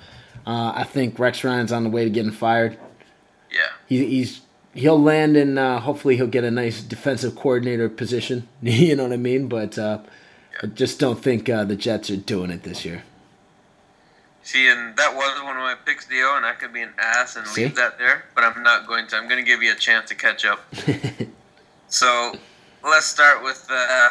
Uh, 0.46 0.72
I 0.74 0.84
think 0.84 1.18
Rex 1.18 1.44
Ryan's 1.44 1.72
on 1.72 1.84
the 1.84 1.90
way 1.90 2.04
to 2.04 2.10
getting 2.10 2.32
fired. 2.32 2.78
Yeah. 3.50 3.60
He, 3.86 4.06
he's 4.06 4.40
he'll 4.78 5.00
land 5.00 5.36
and 5.36 5.58
uh, 5.58 5.80
hopefully 5.80 6.16
he'll 6.16 6.26
get 6.26 6.44
a 6.44 6.50
nice 6.50 6.82
defensive 6.82 7.34
coordinator 7.34 7.88
position. 7.88 8.48
you 8.62 8.96
know 8.96 9.04
what 9.04 9.12
I 9.12 9.16
mean? 9.16 9.48
But 9.48 9.78
uh, 9.78 10.00
yeah. 10.52 10.58
I 10.62 10.66
just 10.68 10.98
don't 10.98 11.20
think 11.20 11.48
uh, 11.48 11.64
the 11.64 11.76
Jets 11.76 12.10
are 12.10 12.16
doing 12.16 12.50
it 12.50 12.62
this 12.62 12.84
year. 12.84 13.02
See, 14.42 14.68
and 14.70 14.96
that 14.96 15.14
was 15.14 15.42
one 15.42 15.56
of 15.56 15.62
my 15.62 15.74
picks, 15.84 16.06
Dio, 16.06 16.36
and 16.36 16.46
I 16.46 16.54
could 16.54 16.72
be 16.72 16.80
an 16.80 16.94
ass 16.96 17.36
and 17.36 17.46
See? 17.46 17.64
leave 17.64 17.76
that 17.76 17.98
there, 17.98 18.24
but 18.34 18.44
I'm 18.44 18.62
not 18.62 18.86
going 18.86 19.06
to. 19.08 19.16
I'm 19.16 19.28
going 19.28 19.44
to 19.44 19.46
give 19.46 19.62
you 19.62 19.72
a 19.72 19.76
chance 19.76 20.08
to 20.08 20.14
catch 20.14 20.46
up. 20.46 20.60
so 21.88 22.34
let's 22.82 23.04
start 23.04 23.42
with. 23.42 23.66
Uh, 23.70 24.08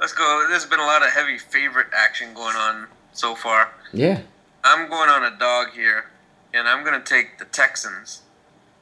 let's 0.00 0.12
go. 0.12 0.46
There's 0.48 0.66
been 0.66 0.80
a 0.80 0.86
lot 0.86 1.02
of 1.02 1.10
heavy 1.10 1.38
favorite 1.38 1.86
action 1.96 2.34
going 2.34 2.56
on 2.56 2.88
so 3.12 3.36
far. 3.36 3.72
Yeah. 3.92 4.22
I'm 4.64 4.90
going 4.90 5.10
on 5.10 5.22
a 5.22 5.38
dog 5.38 5.70
here, 5.74 6.06
and 6.52 6.66
I'm 6.66 6.82
going 6.82 7.00
to 7.00 7.06
take 7.06 7.38
the 7.38 7.44
Texans 7.44 8.22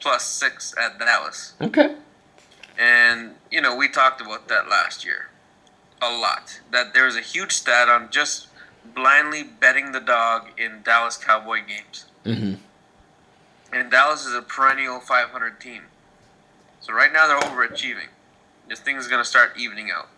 plus 0.05 0.23
six 0.23 0.75
at 0.77 0.99
Dallas. 0.99 1.53
Okay. 1.59 1.95
And, 2.77 3.31
you 3.49 3.59
know, 3.59 3.75
we 3.75 3.89
talked 3.89 4.21
about 4.21 4.47
that 4.49 4.69
last 4.69 5.03
year 5.03 5.29
a 5.99 6.15
lot. 6.15 6.61
That 6.71 6.93
there 6.93 7.05
was 7.05 7.15
a 7.15 7.21
huge 7.21 7.53
stat 7.53 7.89
on 7.89 8.11
just 8.11 8.49
blindly 8.93 9.41
betting 9.41 9.93
the 9.93 9.99
dog 9.99 10.49
in 10.59 10.83
Dallas 10.83 11.17
Cowboy 11.17 11.61
games. 11.67 12.05
Mm-hmm. 12.23 12.53
And 13.73 13.89
Dallas 13.89 14.27
is 14.27 14.35
a 14.35 14.43
perennial 14.43 14.99
500 14.99 15.59
team. 15.59 15.81
So 16.81 16.93
right 16.93 17.11
now 17.11 17.25
they're 17.25 17.39
overachieving. 17.39 18.09
This 18.69 18.79
thing 18.79 18.97
is 18.97 19.07
going 19.07 19.23
to 19.23 19.27
start 19.27 19.57
evening 19.57 19.89
out. 19.89 20.09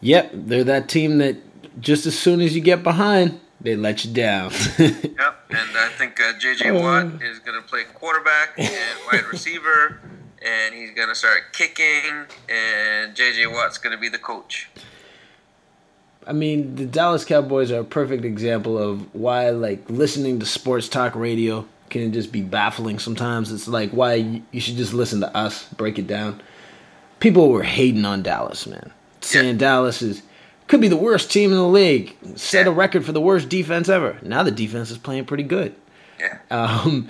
Yep, 0.00 0.32
they're 0.34 0.64
that 0.64 0.88
team 0.88 1.18
that 1.18 1.36
just 1.80 2.06
as 2.06 2.18
soon 2.18 2.40
as 2.40 2.56
you 2.56 2.60
get 2.60 2.82
behind, 2.82 3.40
they 3.60 3.76
let 3.76 4.04
you 4.04 4.12
down. 4.12 4.50
yep, 4.78 5.43
and 5.54 5.76
I 5.76 5.88
think 5.96 6.20
uh, 6.20 6.32
J.J. 6.38 6.72
Watt 6.72 7.22
is 7.22 7.38
going 7.38 7.60
to 7.60 7.66
play 7.66 7.84
quarterback 7.94 8.54
and 8.58 8.98
wide 9.10 9.24
receiver, 9.30 10.00
and 10.44 10.74
he's 10.74 10.90
gonna 10.92 11.14
start 11.14 11.52
kicking, 11.52 12.26
and 12.48 13.14
J.J. 13.14 13.46
Watt's 13.46 13.78
gonna 13.78 13.98
be 13.98 14.08
the 14.08 14.18
coach. 14.18 14.68
I 16.26 16.32
mean, 16.32 16.76
the 16.76 16.86
Dallas 16.86 17.24
Cowboys 17.24 17.70
are 17.70 17.80
a 17.80 17.84
perfect 17.84 18.24
example 18.24 18.78
of 18.78 19.14
why, 19.14 19.50
like, 19.50 19.88
listening 19.90 20.40
to 20.40 20.46
sports 20.46 20.88
talk 20.88 21.14
radio 21.14 21.66
can 21.90 22.12
just 22.12 22.32
be 22.32 22.40
baffling 22.42 22.98
sometimes. 22.98 23.52
It's 23.52 23.68
like 23.68 23.90
why 23.90 24.42
you 24.50 24.60
should 24.60 24.76
just 24.76 24.94
listen 24.94 25.20
to 25.20 25.36
us 25.36 25.68
break 25.74 25.98
it 25.98 26.06
down. 26.06 26.42
People 27.20 27.50
were 27.50 27.62
hating 27.62 28.04
on 28.04 28.22
Dallas, 28.22 28.66
man, 28.66 28.90
saying 29.20 29.54
yeah. 29.54 29.58
Dallas 29.58 30.02
is 30.02 30.22
could 30.66 30.80
be 30.80 30.88
the 30.88 30.96
worst 30.96 31.30
team 31.30 31.50
in 31.50 31.56
the 31.56 31.68
league, 31.68 32.16
set 32.36 32.66
yeah. 32.66 32.72
a 32.72 32.74
record 32.74 33.04
for 33.04 33.12
the 33.12 33.20
worst 33.20 33.48
defense 33.48 33.88
ever. 33.88 34.18
Now 34.22 34.42
the 34.42 34.50
defense 34.50 34.90
is 34.90 34.98
playing 34.98 35.26
pretty 35.26 35.42
good. 35.42 35.74
Yeah. 36.18 36.38
Um, 36.50 37.08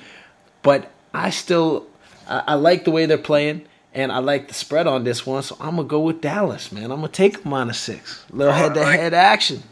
but 0.63 0.91
I 1.13 1.31
still 1.31 1.87
I, 2.29 2.43
I 2.49 2.55
like 2.55 2.85
the 2.85 2.91
way 2.91 3.07
they're 3.07 3.19
playing. 3.19 3.67
And 3.97 4.11
I 4.11 4.19
like 4.19 4.49
the 4.49 4.55
spread 4.55 4.89
on 4.89 5.05
this 5.05 5.25
one, 5.25 5.45
so 5.45 5.57
I'm 5.61 5.77
gonna 5.77 5.87
go 5.87 6.01
with 6.01 6.21
Dallas, 6.21 6.73
man. 6.73 6.91
I'm 6.91 6.99
gonna 6.99 7.09
take 7.09 7.45
them 7.45 7.53
on 7.53 7.71
a 7.71 7.75
six. 7.75 8.25
Little 8.29 8.53
head 8.53 8.75
to 8.75 8.85
head 8.85 9.15
action. 9.15 9.63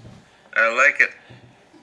I 0.54 0.72
like 0.76 1.00
it. 1.00 1.10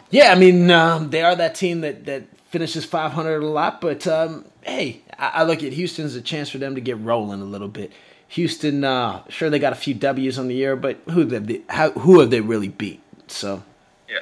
Yeah, 0.10 0.32
I 0.32 0.36
mean 0.36 0.72
um, 0.72 1.10
they 1.10 1.22
are 1.22 1.36
that 1.36 1.56
team 1.56 1.82
that 1.82 2.06
that 2.06 2.24
finishes 2.50 2.86
500 2.86 3.44
a 3.44 3.46
lot, 3.46 3.82
but 3.82 4.08
um, 4.08 4.46
hey, 4.62 5.02
I, 5.18 5.28
I, 5.28 5.44
look 5.44 5.64
at 5.64 5.74
Houston 5.74 6.06
as 6.06 6.16
a 6.16 6.22
chance 6.22 6.50
for 6.50 6.58
them 6.60 6.76
to 6.76 6.82
get 6.82 6.98
rolling 7.00 7.42
a 7.42 7.46
little 7.46 7.68
bit. 7.68 7.92
Houston, 8.30 8.84
uh, 8.84 9.24
sure 9.30 9.50
they 9.50 9.60
got 9.60 9.74
a 9.74 9.76
few 9.76 9.94
W's 9.94 10.38
on 10.38 10.48
the 10.48 10.56
year, 10.56 10.76
but 10.76 11.00
who 11.10 11.28
have 11.28 11.48
they, 11.48 11.62
how, 11.70 11.92
who 11.92 12.20
have 12.20 12.30
they 12.30 12.42
really 12.42 12.68
beat? 12.68 13.02
So 13.28 13.64
yeah, 14.08 14.20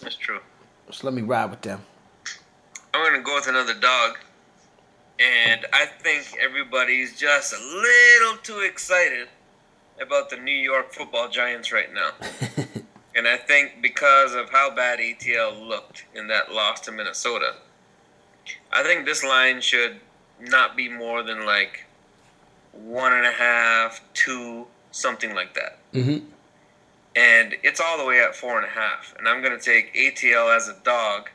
that's 0.00 0.16
true. 0.16 0.40
So 0.90 1.06
let 1.06 1.14
me 1.14 1.22
ride 1.22 1.50
with 1.50 1.62
them. 1.62 1.82
I'm 2.94 3.04
gonna 3.04 3.22
go 3.22 3.34
with 3.36 3.48
another 3.48 3.74
dog 3.74 4.18
and 5.18 5.66
I 5.72 5.86
think 5.86 6.36
everybody's 6.40 7.16
just 7.16 7.52
a 7.52 7.56
little 7.56 8.38
too 8.42 8.60
excited 8.60 9.28
about 10.00 10.30
the 10.30 10.36
New 10.36 10.50
York 10.50 10.92
Football 10.92 11.28
Giants 11.28 11.72
right 11.72 11.92
now. 11.92 12.10
and 13.14 13.28
I 13.28 13.36
think 13.36 13.82
because 13.82 14.34
of 14.34 14.50
how 14.50 14.74
bad 14.74 14.98
ATL 14.98 15.66
looked 15.66 16.06
in 16.14 16.26
that 16.28 16.52
loss 16.52 16.80
to 16.80 16.92
Minnesota, 16.92 17.54
I 18.72 18.82
think 18.82 19.04
this 19.04 19.22
line 19.22 19.60
should 19.60 20.00
not 20.40 20.76
be 20.76 20.88
more 20.88 21.22
than 21.22 21.46
like 21.46 21.86
one 22.72 23.12
and 23.12 23.26
a 23.26 23.32
half, 23.32 24.00
two, 24.14 24.66
something 24.90 25.34
like 25.34 25.54
that. 25.54 25.78
Mm-hmm. 25.92 26.26
And 27.14 27.56
it's 27.62 27.80
all 27.80 27.98
the 27.98 28.06
way 28.06 28.20
at 28.20 28.34
four 28.34 28.56
and 28.56 28.66
a 28.66 28.70
half. 28.70 29.14
And 29.18 29.28
I'm 29.28 29.42
going 29.42 29.56
to 29.56 29.62
take 29.62 29.94
ATL 29.94 30.54
as 30.56 30.68
a 30.68 30.76
dog 30.82 31.28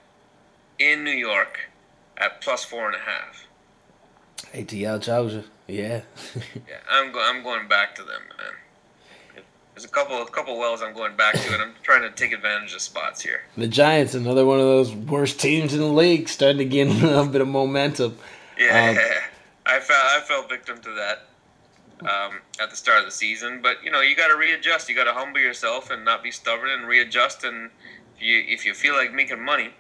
in 0.80 1.04
New 1.04 1.12
York 1.12 1.69
at 2.17 2.41
plus 2.41 2.63
four 2.63 2.88
and 2.88 2.95
a 2.95 3.00
half. 3.00 3.45
ATL 4.54 5.02
Georgia, 5.02 5.43
yeah. 5.67 6.02
yeah, 6.67 6.78
I'm 6.89 7.12
go- 7.12 7.21
I'm 7.23 7.43
going 7.43 7.67
back 7.67 7.95
to 7.95 8.04
them, 8.04 8.21
man. 8.38 9.43
There's 9.73 9.86
a 9.86 9.89
couple 9.89 10.19
a 10.19 10.26
couple 10.26 10.58
wells 10.58 10.82
I'm 10.82 10.95
going 10.95 11.15
back 11.15 11.36
to, 11.36 11.54
and 11.54 11.62
I'm 11.62 11.73
trying 11.84 12.02
to 12.02 12.10
take 12.10 12.32
advantage 12.32 12.73
of 12.73 12.82
spots 12.82 13.21
here. 13.21 13.41
The 13.58 13.67
Giants, 13.67 14.15
another 14.15 14.43
one 14.43 14.60
of 14.60 14.65
those 14.65 14.91
worst 14.91 15.39
teams 15.39 15.71
in 15.73 15.80
the 15.80 15.86
league, 15.86 16.30
starting 16.30 16.58
to 16.58 16.65
gain 16.65 16.88
a 16.91 16.93
little 16.93 17.28
bit 17.28 17.41
of 17.41 17.47
momentum. 17.47 18.17
Yeah, 18.58 18.89
um, 18.89 18.97
I 19.67 19.80
fell 19.80 19.97
I 19.97 20.21
fell 20.21 20.47
victim 20.47 20.80
to 20.80 20.91
that 20.91 21.27
um, 22.01 22.39
at 22.60 22.69
the 22.69 22.75
start 22.75 22.99
of 22.99 23.06
the 23.06 23.12
season, 23.12 23.62
but 23.62 23.84
you 23.84 23.91
know 23.91 24.01
you 24.01 24.15
got 24.15 24.27
to 24.27 24.38
readjust. 24.38 24.88
You 24.89 24.95
got 24.95 25.06
to 25.06 25.13
humble 25.13 25.39
yourself 25.39 25.91
and 25.91 26.06
not 26.06 26.23
be 26.23 26.32
stubborn 26.32 26.69
and 26.69 26.88
readjust. 26.88 27.43
And 27.43 27.69
if 28.15 28.21
you 28.21 28.43
if 28.47 28.65
you 28.65 28.73
feel 28.73 28.95
like 28.95 29.13
making 29.13 29.43
money, 29.43 29.71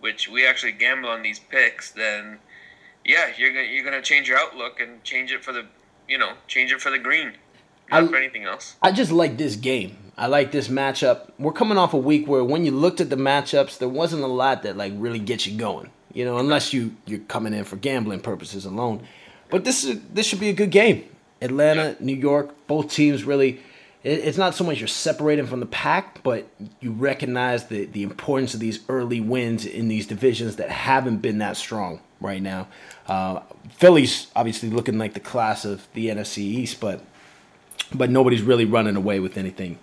which 0.00 0.28
we 0.28 0.46
actually 0.46 0.72
gamble 0.72 1.08
on 1.08 1.22
these 1.22 1.38
picks, 1.38 1.90
then 1.92 2.38
yeah, 3.04 3.30
you're 3.36 3.52
gonna 3.52 3.66
you're 3.66 3.84
gonna 3.84 4.02
change 4.02 4.28
your 4.28 4.38
outlook 4.38 4.80
and 4.80 5.02
change 5.02 5.32
it 5.32 5.42
for 5.42 5.52
the 5.52 5.66
you 6.08 6.18
know 6.18 6.32
change 6.46 6.72
it 6.72 6.80
for 6.80 6.90
the 6.90 6.98
green, 6.98 7.32
not 7.90 8.04
I, 8.04 8.06
for 8.06 8.16
anything 8.16 8.44
else. 8.44 8.76
I 8.82 8.92
just 8.92 9.12
like 9.12 9.38
this 9.38 9.56
game. 9.56 9.96
I 10.16 10.26
like 10.26 10.52
this 10.52 10.68
matchup. 10.68 11.30
We're 11.38 11.52
coming 11.52 11.78
off 11.78 11.94
a 11.94 11.98
week 11.98 12.28
where 12.28 12.44
when 12.44 12.66
you 12.66 12.72
looked 12.72 13.00
at 13.00 13.08
the 13.08 13.16
matchups, 13.16 13.78
there 13.78 13.88
wasn't 13.88 14.22
a 14.22 14.28
lot 14.28 14.62
that 14.64 14.76
like 14.76 14.92
really 14.96 15.18
gets 15.18 15.46
you 15.46 15.56
going. 15.56 15.90
You 16.12 16.26
know, 16.26 16.36
unless 16.36 16.74
you 16.74 16.94
you're 17.06 17.20
coming 17.20 17.54
in 17.54 17.64
for 17.64 17.76
gambling 17.76 18.20
purposes 18.20 18.66
alone. 18.66 19.06
But 19.52 19.64
this 19.64 19.84
is 19.84 20.00
this 20.12 20.26
should 20.26 20.40
be 20.40 20.48
a 20.48 20.54
good 20.54 20.70
game. 20.70 21.04
Atlanta, 21.42 21.90
yeah. 21.90 21.94
New 22.00 22.16
York, 22.16 22.66
both 22.66 22.90
teams 22.90 23.22
really. 23.22 23.60
it's 24.02 24.38
not 24.38 24.54
so 24.54 24.64
much 24.64 24.80
you're 24.80 24.88
separating 24.88 25.46
from 25.46 25.60
the 25.60 25.66
pack, 25.66 26.22
but 26.22 26.48
you 26.80 26.90
recognize 26.92 27.66
the 27.66 27.84
the 27.84 28.02
importance 28.02 28.54
of 28.54 28.60
these 28.60 28.80
early 28.88 29.20
wins 29.20 29.66
in 29.66 29.88
these 29.88 30.06
divisions 30.06 30.56
that 30.56 30.70
haven't 30.70 31.18
been 31.18 31.38
that 31.38 31.58
strong 31.58 32.00
right 32.18 32.40
now. 32.40 32.66
Uh, 33.06 33.40
Philly's 33.72 34.28
obviously 34.34 34.70
looking 34.70 34.96
like 34.96 35.12
the 35.12 35.20
class 35.20 35.66
of 35.66 35.86
the 35.92 36.08
NFC 36.08 36.38
East, 36.38 36.80
but 36.80 37.04
but 37.94 38.08
nobody's 38.08 38.42
really 38.42 38.64
running 38.64 38.96
away 38.96 39.20
with 39.20 39.36
anything. 39.36 39.78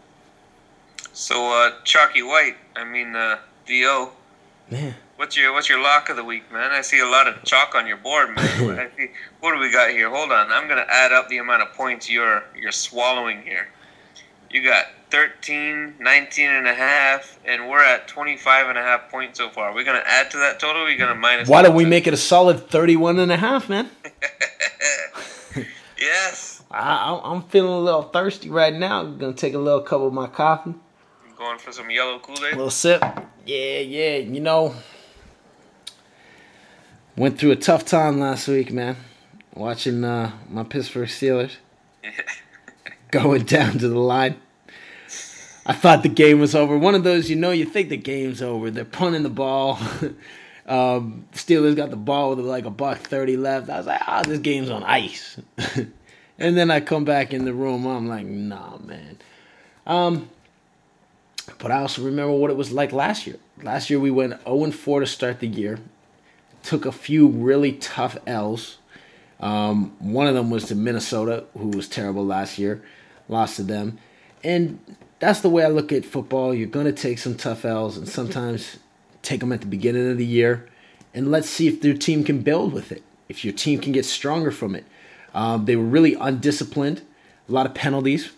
So, 1.14 1.52
uh, 1.52 1.74
Chalky 1.84 2.24
White, 2.24 2.56
I 2.76 2.86
mean, 2.86 3.16
uh, 3.16 3.38
Do. 3.68 4.10
Man. 4.72 4.96
What's 5.20 5.36
your 5.36 5.52
what's 5.52 5.68
your 5.68 5.84
lock 5.84 6.08
of 6.08 6.16
the 6.16 6.24
week, 6.24 6.50
man? 6.50 6.72
I 6.72 6.80
see 6.80 7.00
a 7.02 7.06
lot 7.06 7.28
of 7.28 7.44
chalk 7.44 7.76
on 7.76 7.86
your 7.86 7.98
board, 7.98 8.34
man. 8.34 8.90
see, 8.98 9.12
what 9.42 9.54
do 9.54 9.60
we 9.60 9.70
got 9.70 9.90
here? 9.90 10.10
Hold 10.10 10.32
on, 10.32 10.50
I'm 10.50 10.70
gonna 10.70 10.86
add 10.90 11.12
up 11.12 11.28
the 11.28 11.40
amount 11.40 11.62
of 11.62 11.74
points 11.74 12.10
you're 12.10 12.46
you're 12.58 12.72
swallowing 12.72 13.42
here. 13.42 13.68
You 14.50 14.64
got 14.64 14.86
13, 15.12 15.96
19 16.00 16.50
and 16.50 16.68
a 16.70 16.74
half, 16.74 17.38
and 17.44 17.68
we're 17.68 17.84
at 17.84 18.08
25 18.08 18.70
and 18.70 18.78
a 18.78 18.82
half 18.82 19.12
points 19.12 19.40
so 19.40 19.50
far. 19.50 19.72
Are 19.72 19.76
we 19.76 19.84
going 19.84 20.00
to 20.02 20.10
add 20.10 20.32
to 20.32 20.38
that 20.38 20.58
total? 20.58 20.84
Or 20.84 20.86
are 20.86 20.88
we 20.88 20.96
going 20.96 21.10
to 21.10 21.20
minus? 21.20 21.50
Why 21.50 21.64
don't 21.64 21.76
we 21.76 21.84
make 21.84 22.08
it 22.08 22.14
a 22.14 22.18
solid 22.18 22.70
31 22.70 23.20
and 23.20 23.32
a 23.32 23.38
half, 23.38 23.68
man? 23.68 23.90
yes. 26.00 26.64
I, 26.72 27.20
I'm 27.24 27.44
feeling 27.44 27.74
a 27.74 27.80
little 27.80 28.04
thirsty 28.04 28.50
right 28.50 28.74
now. 28.74 29.02
I'm 29.02 29.18
going 29.18 29.34
to 29.34 29.40
take 29.40 29.54
a 29.54 29.60
little 29.60 29.82
cup 29.82 30.00
of 30.00 30.14
my 30.14 30.28
coffee. 30.28 30.76
I'm 31.28 31.36
going 31.36 31.60
for 31.60 31.74
some 31.74 31.92
yellow 31.92 32.20
Kool-Aid? 32.20 32.54
A 32.54 32.56
little 32.56 32.72
sip. 32.72 33.04
Yeah, 33.46 33.80
yeah. 33.80 34.18
You 34.18 34.40
know, 34.40 34.76
went 37.20 37.38
through 37.38 37.52
a 37.52 37.56
tough 37.56 37.86
time 37.86 38.20
last 38.20 38.48
week, 38.48 38.72
man. 38.72 38.96
Watching 39.54 40.04
uh, 40.04 40.32
my 40.50 40.64
Pittsburgh 40.64 41.10
Steelers. 41.10 41.58
going 43.12 43.44
down 43.44 43.74
to 43.74 43.90
the 43.90 44.00
line 44.00 44.40
I 45.70 45.74
thought 45.74 46.02
the 46.02 46.10
game 46.10 46.40
was 46.40 46.56
over. 46.56 46.76
One 46.78 46.96
of 46.96 47.04
those, 47.04 47.30
you 47.30 47.36
know, 47.36 47.52
you 47.52 47.64
think 47.64 47.90
the 47.90 47.98
game's 47.98 48.42
over. 48.42 48.72
They're 48.72 48.86
punting 48.86 49.22
the 49.22 49.30
ball. 49.30 49.78
um, 50.66 51.28
Steelers 51.34 51.76
got 51.76 51.92
the 51.92 51.96
ball 51.96 52.36
with 52.36 52.44
like 52.44 52.66
a 52.66 52.72
buck 52.72 52.98
thirty 52.98 53.38
left. 53.38 53.70
I 53.70 53.78
was 53.78 53.86
like, 53.86 54.02
ah, 54.02 54.24
oh, 54.26 54.28
this 54.28 54.40
game's 54.40 54.72
on 54.72 54.84
ice. 54.84 55.40
and 56.40 56.58
then 56.58 56.72
I 56.72 56.80
come 56.80 57.06
back 57.06 57.36
in 57.36 57.46
the 57.46 57.54
room. 57.54 57.86
I'm 57.86 58.08
like, 58.08 58.26
nah, 58.26 58.78
man. 58.80 59.20
Um, 59.86 60.30
but 61.60 61.70
I 61.70 61.82
also 61.82 62.02
remember 62.02 62.34
what 62.34 62.50
it 62.50 62.58
was 62.58 62.72
like 62.72 62.92
last 62.92 63.28
year. 63.28 63.38
Last 63.62 63.92
year 63.92 64.00
we 64.00 64.10
went 64.10 64.42
0 64.46 64.72
4 64.72 65.02
to 65.02 65.06
start 65.06 65.40
the 65.40 65.48
year. 65.48 65.78
Took 66.64 66.86
a 66.86 66.92
few 66.92 67.28
really 67.28 67.74
tough 67.74 68.18
L's. 68.28 68.78
Um, 69.40 69.94
one 70.00 70.28
of 70.28 70.36
them 70.36 70.50
was 70.50 70.66
to 70.66 70.76
Minnesota, 70.76 71.46
who 71.58 71.70
was 71.70 71.88
terrible 71.88 72.26
last 72.26 72.60
year. 72.60 72.84
Lost 73.28 73.56
to 73.58 73.64
them. 73.64 73.98
And 74.44 74.80
that's 75.20 75.42
the 75.42 75.50
way 75.50 75.64
I 75.64 75.68
look 75.68 75.92
at 75.92 76.06
football. 76.06 76.54
You're 76.54 76.68
going 76.68 76.86
to 76.86 76.94
take 76.94 77.20
some 77.20 77.36
tough 77.36 77.66
L's 77.66 77.98
and 77.98 78.08
sometimes 78.08 78.78
take 79.22 79.40
them 79.40 79.52
at 79.52 79.62
the 79.62 79.68
beginning 79.68 80.10
of 80.10 80.18
the 80.18 80.26
year. 80.26 80.68
And 81.14 81.32
let's 81.32 81.50
see 81.50 81.68
if 81.68 81.82
their 81.82 81.94
team 81.94 82.24
can 82.24 82.42
build 82.42 82.74
with 82.74 82.92
it, 82.92 83.04
if 83.28 83.44
your 83.44 83.54
team 83.54 83.80
can 83.80 83.92
get 83.92 84.06
stronger 84.06 84.52
from 84.52 84.76
it. 84.76 84.86
Um, 85.34 85.66
they 85.66 85.76
were 85.76 85.84
really 85.84 86.16
undisciplined, 86.16 87.02
a 87.48 87.52
lot 87.52 87.66
of 87.66 87.74
penalties. 87.74 88.32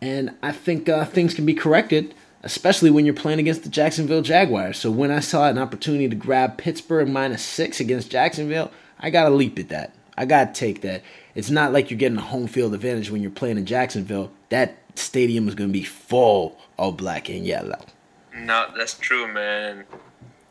And 0.00 0.34
I 0.42 0.52
think 0.52 0.88
uh, 0.88 1.04
things 1.04 1.34
can 1.34 1.46
be 1.46 1.54
corrected, 1.54 2.14
especially 2.44 2.90
when 2.90 3.06
you're 3.06 3.14
playing 3.14 3.38
against 3.38 3.62
the 3.62 3.68
Jacksonville 3.70 4.22
Jaguars. 4.22 4.78
So 4.78 4.90
when 4.90 5.10
I 5.10 5.20
saw 5.20 5.48
an 5.48 5.58
opportunity 5.58 6.08
to 6.08 6.14
grab 6.14 6.58
Pittsburgh 6.58 7.08
minus 7.08 7.42
six 7.42 7.80
against 7.80 8.10
Jacksonville, 8.10 8.70
I 9.00 9.10
got 9.10 9.28
to 9.28 9.34
leap 9.34 9.58
at 9.58 9.70
that. 9.70 9.94
I 10.16 10.26
got 10.26 10.54
to 10.54 10.60
take 10.60 10.82
that. 10.82 11.02
It's 11.34 11.50
not 11.50 11.72
like 11.72 11.90
you're 11.90 11.98
getting 11.98 12.18
a 12.18 12.22
home 12.22 12.46
field 12.46 12.74
advantage 12.74 13.10
when 13.10 13.22
you're 13.22 13.30
playing 13.30 13.56
in 13.56 13.66
Jacksonville. 13.66 14.30
That 14.50 14.76
stadium 14.94 15.48
is 15.48 15.54
going 15.54 15.70
to 15.70 15.72
be 15.72 15.82
full 15.82 16.58
of 16.78 16.98
black 16.98 17.28
and 17.28 17.44
yellow. 17.44 17.80
No, 18.36 18.66
that's 18.76 18.94
true, 18.94 19.26
man. 19.32 19.84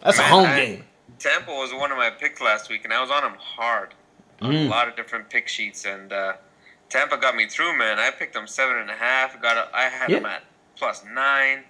That's 0.03 0.17
man, 0.17 0.27
a 0.27 0.29
home 0.29 0.45
I, 0.47 0.55
game. 0.55 0.83
Tampa 1.19 1.51
was 1.51 1.71
one 1.73 1.91
of 1.91 1.97
my 1.97 2.09
picks 2.09 2.41
last 2.41 2.69
week, 2.69 2.83
and 2.83 2.91
I 2.91 3.01
was 3.01 3.11
on 3.11 3.21
them 3.21 3.35
hard 3.39 3.93
on 4.41 4.51
mm. 4.51 4.65
a 4.65 4.69
lot 4.69 4.87
of 4.87 4.95
different 4.95 5.29
pick 5.29 5.47
sheets, 5.47 5.85
and 5.85 6.11
uh, 6.11 6.33
Tampa 6.89 7.17
got 7.17 7.35
me 7.35 7.47
through, 7.47 7.77
man. 7.77 7.99
I 7.99 8.09
picked 8.11 8.33
them 8.33 8.47
seven 8.47 8.77
and 8.77 8.89
a 8.89 8.93
half. 8.93 9.39
Got 9.41 9.57
a, 9.57 9.75
I 9.75 9.83
had 9.83 10.09
yeah. 10.09 10.17
them 10.17 10.25
at 10.25 10.43
plus 10.75 11.05
nine. 11.13 11.63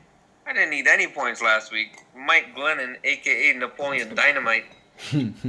I 0.46 0.54
didn't 0.54 0.72
need 0.72 0.88
any 0.88 1.08
points 1.08 1.42
last 1.42 1.72
week. 1.72 2.04
Mike 2.16 2.56
Glennon, 2.56 2.96
aka 3.04 3.54
Napoleon 3.54 4.14
Dynamite, 4.16 4.66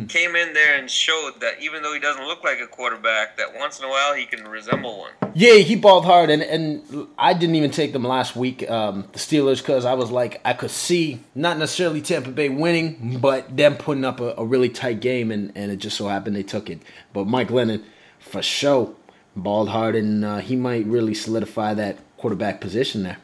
came 0.08 0.36
in 0.36 0.52
there 0.54 0.76
and 0.78 0.90
showed 0.90 1.34
that 1.40 1.60
even 1.60 1.82
though 1.82 1.92
he 1.92 2.00
doesn't 2.00 2.26
look 2.26 2.42
like 2.42 2.60
a 2.60 2.66
quarterback, 2.66 3.36
that 3.36 3.54
once 3.56 3.78
in 3.78 3.84
a 3.84 3.88
while 3.88 4.14
he 4.14 4.24
can 4.24 4.46
resemble 4.48 4.98
one. 4.98 5.10
Yeah, 5.34 5.54
he 5.54 5.76
balled 5.76 6.04
hard, 6.04 6.30
and 6.30 6.42
and 6.42 7.08
I 7.18 7.34
didn't 7.34 7.56
even 7.56 7.70
take 7.70 7.92
them 7.92 8.04
last 8.04 8.36
week, 8.36 8.68
um, 8.70 9.08
the 9.12 9.18
Steelers, 9.18 9.58
because 9.58 9.84
I 9.84 9.94
was 9.94 10.10
like 10.10 10.40
I 10.44 10.52
could 10.54 10.70
see 10.70 11.20
not 11.34 11.58
necessarily 11.58 12.00
Tampa 12.00 12.30
Bay 12.30 12.48
winning, 12.48 13.18
but 13.20 13.56
them 13.56 13.76
putting 13.76 14.04
up 14.04 14.20
a, 14.20 14.34
a, 14.38 14.44
really 14.44 14.68
tight 14.68 15.00
game, 15.00 15.30
and 15.30 15.52
and 15.54 15.70
it 15.70 15.76
just 15.76 15.96
so 15.96 16.08
happened 16.08 16.36
they 16.36 16.42
took 16.42 16.70
it. 16.70 16.80
But 17.12 17.26
Mike 17.26 17.48
Glennon, 17.48 17.84
for 18.18 18.42
sure, 18.42 18.94
balled 19.36 19.68
hard, 19.68 19.94
and 19.94 20.24
uh, 20.24 20.38
he 20.38 20.56
might 20.56 20.86
really 20.86 21.14
solidify 21.14 21.74
that 21.74 21.98
quarterback 22.16 22.60
position 22.60 23.02
there. 23.02 23.18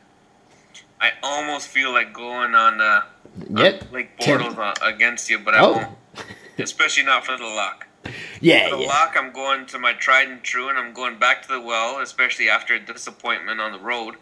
I 1.01 1.13
almost 1.23 1.69
feel 1.69 1.93
like 1.93 2.13
going 2.13 2.55
on 2.55 2.81
uh, 2.81 3.03
Yep. 3.49 3.85
like 3.93 4.19
Bortles 4.19 4.59
uh, 4.59 4.75
against 4.83 5.31
you, 5.31 5.39
but 5.39 5.55
I 5.55 5.61
Oh. 5.61 5.73
won't. 5.73 5.97
Especially 6.59 7.05
not 7.05 7.25
for 7.25 7.37
the 7.37 7.45
lock. 7.45 7.87
Yeah, 8.41 8.69
For 8.69 8.77
the 8.77 8.83
yeah. 8.83 8.89
lock, 8.89 9.15
I'm 9.17 9.33
going 9.33 9.67
to 9.67 9.79
my 9.79 9.93
tried 9.93 10.29
and 10.29 10.43
true, 10.43 10.69
and 10.69 10.79
I'm 10.79 10.93
going 10.93 11.19
back 11.19 11.43
to 11.43 11.49
the 11.49 11.61
well, 11.61 12.01
especially 12.01 12.49
after 12.51 12.75
a 12.75 12.79
disappointment 12.81 13.61
on 13.61 13.73
the 13.73 13.79
road. 13.79 14.17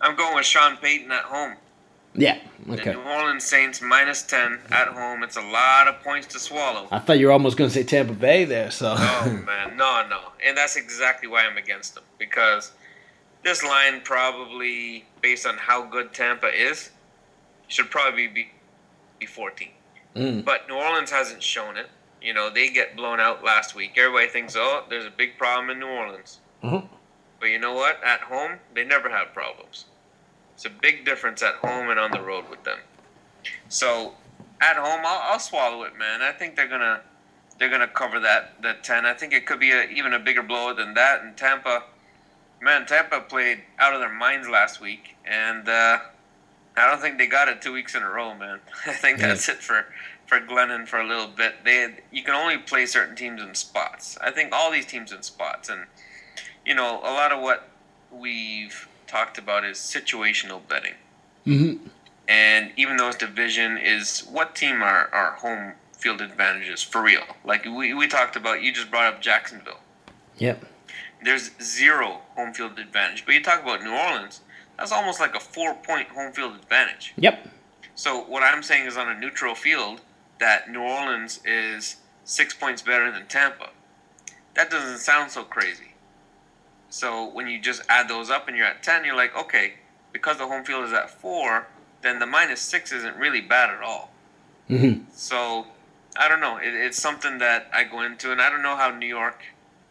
I'm 0.00 0.16
going 0.16 0.34
with 0.36 0.44
Sean 0.46 0.76
Payton 0.76 1.10
at 1.12 1.22
home. 1.24 1.54
Yeah. 2.14 2.38
The 2.66 2.74
Okay. 2.74 2.92
New 2.92 3.00
Orleans 3.02 3.44
Saints 3.44 3.80
minus 3.82 4.22
10 4.22 4.60
at 4.70 4.88
home. 4.88 5.22
It's 5.22 5.36
a 5.36 5.40
lot 5.42 5.88
of 5.88 6.00
points 6.02 6.28
to 6.28 6.38
swallow. 6.38 6.86
I 6.92 6.98
thought 7.00 7.18
you 7.18 7.26
were 7.26 7.32
almost 7.32 7.56
going 7.56 7.68
to 7.68 7.74
say 7.74 7.82
Tampa 7.82 8.12
Bay 8.12 8.44
there. 8.44 8.70
So. 8.70 8.94
Oh 8.96 9.42
man, 9.46 9.76
no, 9.76 10.06
no, 10.08 10.20
and 10.46 10.56
that's 10.56 10.76
exactly 10.76 11.28
why 11.28 11.44
I'm 11.44 11.56
against 11.56 11.94
them 11.94 12.04
because 12.18 12.70
this 13.44 13.62
line 13.62 14.00
probably, 14.02 15.04
based 15.22 15.46
on 15.46 15.56
how 15.56 15.84
good 15.84 16.12
Tampa 16.12 16.48
is, 16.48 16.90
should 17.68 17.90
probably 17.90 18.26
be 18.26 18.48
be 19.20 19.26
14. 19.26 19.68
Mm. 20.16 20.44
But 20.44 20.68
New 20.68 20.74
Orleans 20.74 21.10
hasn't 21.10 21.42
shown 21.42 21.76
it. 21.76 21.86
You 22.20 22.34
know, 22.34 22.50
they 22.50 22.70
get 22.70 22.96
blown 22.96 23.20
out 23.20 23.44
last 23.44 23.74
week. 23.74 23.92
Everybody 23.96 24.28
thinks, 24.28 24.54
oh, 24.56 24.84
there's 24.88 25.06
a 25.06 25.10
big 25.10 25.38
problem 25.38 25.70
in 25.70 25.78
New 25.78 25.86
Orleans. 25.88 26.40
Mhm. 26.62 26.88
But 27.38 27.50
you 27.50 27.58
know 27.58 27.74
what? 27.74 28.02
At 28.02 28.20
home, 28.20 28.58
they 28.74 28.84
never 28.84 29.10
have 29.10 29.32
problems. 29.34 29.84
It's 30.54 30.64
a 30.64 30.70
big 30.70 31.04
difference 31.04 31.42
at 31.42 31.54
home 31.56 31.90
and 31.90 32.00
on 32.00 32.10
the 32.10 32.22
road 32.22 32.48
with 32.48 32.64
them. 32.64 32.78
So 33.68 34.14
at 34.60 34.76
home, 34.76 35.00
I'll, 35.04 35.32
I'll 35.32 35.38
swallow 35.38 35.82
it, 35.82 35.96
man. 35.98 36.22
I 36.22 36.32
think 36.32 36.56
they're 36.56 36.68
gonna 36.68 37.02
they're 37.58 37.70
gonna 37.70 37.88
cover 37.88 38.20
that 38.20 38.62
that 38.62 38.82
ten. 38.84 39.04
I 39.04 39.14
think 39.14 39.32
it 39.32 39.46
could 39.46 39.60
be 39.60 39.72
a, 39.72 39.84
even 39.84 40.14
a 40.14 40.18
bigger 40.18 40.42
blow 40.42 40.72
than 40.74 40.94
that. 40.94 41.22
And 41.22 41.36
Tampa, 41.36 41.82
man, 42.64 42.86
Tampa 42.86 43.20
played 43.20 43.62
out 43.78 43.92
of 43.94 44.00
their 44.00 44.12
minds 44.12 44.48
last 44.48 44.80
week, 44.80 45.14
and 45.24 45.68
uh, 45.68 45.98
I 46.76 46.90
don't 46.90 47.00
think 47.00 47.18
they 47.18 47.26
got 47.26 47.48
it 47.48 47.60
two 47.62 47.72
weeks 47.72 47.94
in 47.94 48.02
a 48.02 48.08
row, 48.08 48.34
man. 48.34 48.60
I 48.86 48.92
think 48.94 49.20
Yeah. 49.20 49.28
that's 49.28 49.48
it 49.48 49.58
for 49.62 49.86
for 50.26 50.40
Glennon 50.40 50.88
for 50.88 50.98
a 50.98 51.06
little 51.06 51.26
bit. 51.26 51.56
They 51.66 51.76
had, 51.76 51.96
you 52.10 52.22
can 52.24 52.34
only 52.34 52.56
play 52.56 52.86
certain 52.86 53.14
teams 53.14 53.42
in 53.42 53.54
spots. 53.54 54.16
I 54.22 54.30
think 54.30 54.54
all 54.54 54.70
these 54.72 54.86
teams 54.86 55.12
in 55.12 55.22
spots, 55.22 55.68
and 55.68 55.84
you 56.64 56.74
know 56.74 56.98
a 57.00 57.12
lot 57.12 57.30
of 57.30 57.42
what 57.42 57.68
we've 58.10 58.88
talked 59.06 59.36
about 59.36 59.64
is 59.64 59.76
situational 59.78 60.60
betting. 60.66 60.94
hmm 61.44 61.74
And 62.26 62.72
even 62.76 62.96
though 62.96 63.08
it's 63.08 63.18
division 63.18 63.76
is 63.76 64.20
what 64.30 64.54
team 64.54 64.82
are 64.82 65.10
our 65.12 65.32
home 65.32 65.74
field 65.92 66.22
advantages 66.22 66.82
for 66.82 67.02
real? 67.02 67.24
Like 67.44 67.64
we, 67.66 67.92
we 67.92 68.08
talked 68.08 68.34
about, 68.34 68.62
you 68.62 68.72
just 68.72 68.90
brought 68.90 69.12
up 69.12 69.20
Jacksonville. 69.20 69.80
Yep. 70.38 70.64
There's 71.24 71.50
zero 71.62 72.20
home 72.36 72.52
field 72.52 72.78
advantage. 72.78 73.24
But 73.24 73.34
you 73.34 73.42
talk 73.42 73.62
about 73.62 73.82
New 73.82 73.92
Orleans, 73.92 74.40
that's 74.78 74.92
almost 74.92 75.20
like 75.20 75.34
a 75.34 75.40
four 75.40 75.74
point 75.74 76.08
home 76.08 76.32
field 76.32 76.54
advantage. 76.56 77.14
Yep. 77.16 77.48
So 77.94 78.22
what 78.24 78.42
I'm 78.42 78.62
saying 78.62 78.86
is 78.86 78.96
on 78.96 79.08
a 79.08 79.18
neutral 79.18 79.54
field 79.54 80.00
that 80.38 80.70
New 80.70 80.80
Orleans 80.82 81.40
is 81.44 81.96
six 82.24 82.54
points 82.54 82.82
better 82.82 83.10
than 83.10 83.26
Tampa. 83.26 83.70
That 84.54 84.70
doesn't 84.70 84.98
sound 84.98 85.30
so 85.30 85.44
crazy. 85.44 85.94
So 86.90 87.28
when 87.32 87.48
you 87.48 87.60
just 87.60 87.82
add 87.88 88.08
those 88.08 88.30
up 88.30 88.46
and 88.48 88.56
you're 88.56 88.66
at 88.66 88.82
ten, 88.82 89.04
you're 89.04 89.16
like, 89.16 89.36
okay, 89.36 89.74
because 90.12 90.38
the 90.38 90.46
home 90.46 90.64
field 90.64 90.84
is 90.84 90.92
at 90.92 91.10
four, 91.10 91.66
then 92.02 92.18
the 92.18 92.26
minus 92.26 92.60
six 92.60 92.92
isn't 92.92 93.16
really 93.16 93.40
bad 93.40 93.70
at 93.70 93.82
all. 93.82 94.12
hmm 94.68 95.00
So 95.12 95.66
I 96.16 96.28
don't 96.28 96.40
know. 96.40 96.58
It, 96.58 96.74
it's 96.74 97.00
something 97.00 97.38
that 97.38 97.68
I 97.72 97.84
go 97.84 98.02
into, 98.02 98.30
and 98.30 98.40
I 98.40 98.50
don't 98.50 98.62
know 98.62 98.76
how 98.76 98.90
New 98.90 99.06
York 99.06 99.42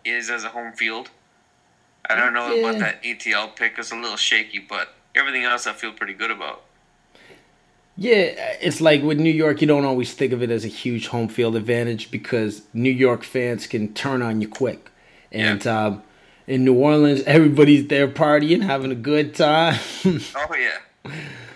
is 0.05 0.29
as 0.29 0.43
a 0.43 0.49
home 0.49 0.73
field. 0.73 1.09
I 2.09 2.15
don't 2.15 2.33
know 2.33 2.53
Yeah. 2.53 2.67
about 2.69 2.79
that 2.79 3.03
ATL 3.03 3.47
pick. 3.55 3.73
It's 3.77 3.91
a 3.91 3.95
little 3.95 4.17
shaky, 4.17 4.59
but 4.59 4.93
everything 5.15 5.43
else 5.43 5.67
I 5.67 5.73
feel 5.73 5.91
pretty 5.91 6.13
good 6.13 6.31
about. 6.31 6.63
Yeah, 7.95 8.33
it's 8.59 8.81
like 8.81 9.03
with 9.03 9.19
New 9.19 9.29
York, 9.31 9.61
you 9.61 9.67
don't 9.67 9.85
always 9.85 10.13
think 10.13 10.33
of 10.33 10.41
it 10.41 10.49
as 10.49 10.65
a 10.65 10.67
huge 10.69 11.07
home 11.07 11.27
field 11.27 11.55
advantage 11.55 12.09
because 12.09 12.63
New 12.73 12.89
York 12.89 13.23
fans 13.23 13.67
can 13.67 13.93
turn 13.93 14.21
on 14.23 14.41
you 14.41 14.47
quick. 14.47 14.89
And 15.31 15.65
um, 15.67 16.01
in 16.47 16.65
New 16.65 16.73
Orleans, 16.73 17.21
everybody's 17.27 17.87
there 17.87 18.07
partying, 18.07 18.63
having 18.63 18.91
a 18.91 18.95
good 18.95 19.35
time. 19.35 19.79
Oh 20.35 20.55
yeah. 20.55 21.11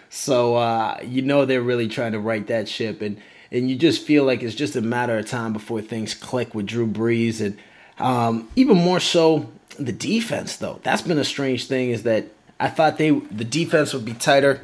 so 0.10 0.55
uh, 0.55 0.99
you 1.03 1.21
know 1.23 1.45
they're 1.45 1.62
really 1.62 1.88
trying 1.88 2.12
to 2.12 2.19
right 2.19 2.45
that 2.47 2.69
ship, 2.69 3.01
and 3.01 3.19
and 3.51 3.69
you 3.69 3.75
just 3.75 4.03
feel 4.05 4.23
like 4.23 4.43
it's 4.43 4.55
just 4.55 4.75
a 4.75 4.81
matter 4.81 5.17
of 5.17 5.25
time 5.25 5.53
before 5.53 5.81
things 5.81 6.13
click 6.13 6.53
with 6.53 6.67
Drew 6.67 6.86
Brees, 6.88 7.41
and 7.43 7.57
um, 7.99 8.47
even 8.55 8.77
more 8.77 8.99
so 8.99 9.49
the 9.80 9.92
defense. 9.92 10.58
Though 10.58 10.80
that's 10.84 11.02
been 11.02 11.18
a 11.18 11.26
strange 11.26 11.68
thing 11.68 11.90
is 11.90 12.04
that 12.04 12.26
I 12.60 12.70
thought 12.70 12.98
they 12.98 13.12
the 13.12 13.46
defense 13.46 13.94
would 13.94 14.06
be 14.06 14.13
tighter, 14.13 14.62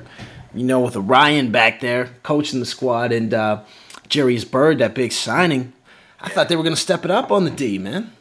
you 0.54 0.64
know, 0.64 0.80
with 0.80 0.96
Ryan 0.96 1.52
back 1.52 1.80
there 1.80 2.10
coaching 2.24 2.60
the 2.60 2.66
squad 2.66 3.12
and 3.12 3.34
uh, 3.34 3.64
Jairus 4.12 4.46
Byrd, 4.46 4.80
that 4.80 4.94
big 4.94 5.12
signing. 5.12 5.74
I 6.20 6.30
thought 6.30 6.48
they 6.50 6.56
were 6.56 6.64
going 6.64 6.76
to 6.76 6.82
step 6.82 7.04
it 7.04 7.12
up 7.12 7.32
on 7.32 7.44
the 7.44 7.52
D, 7.52 7.78
man. 7.78 8.12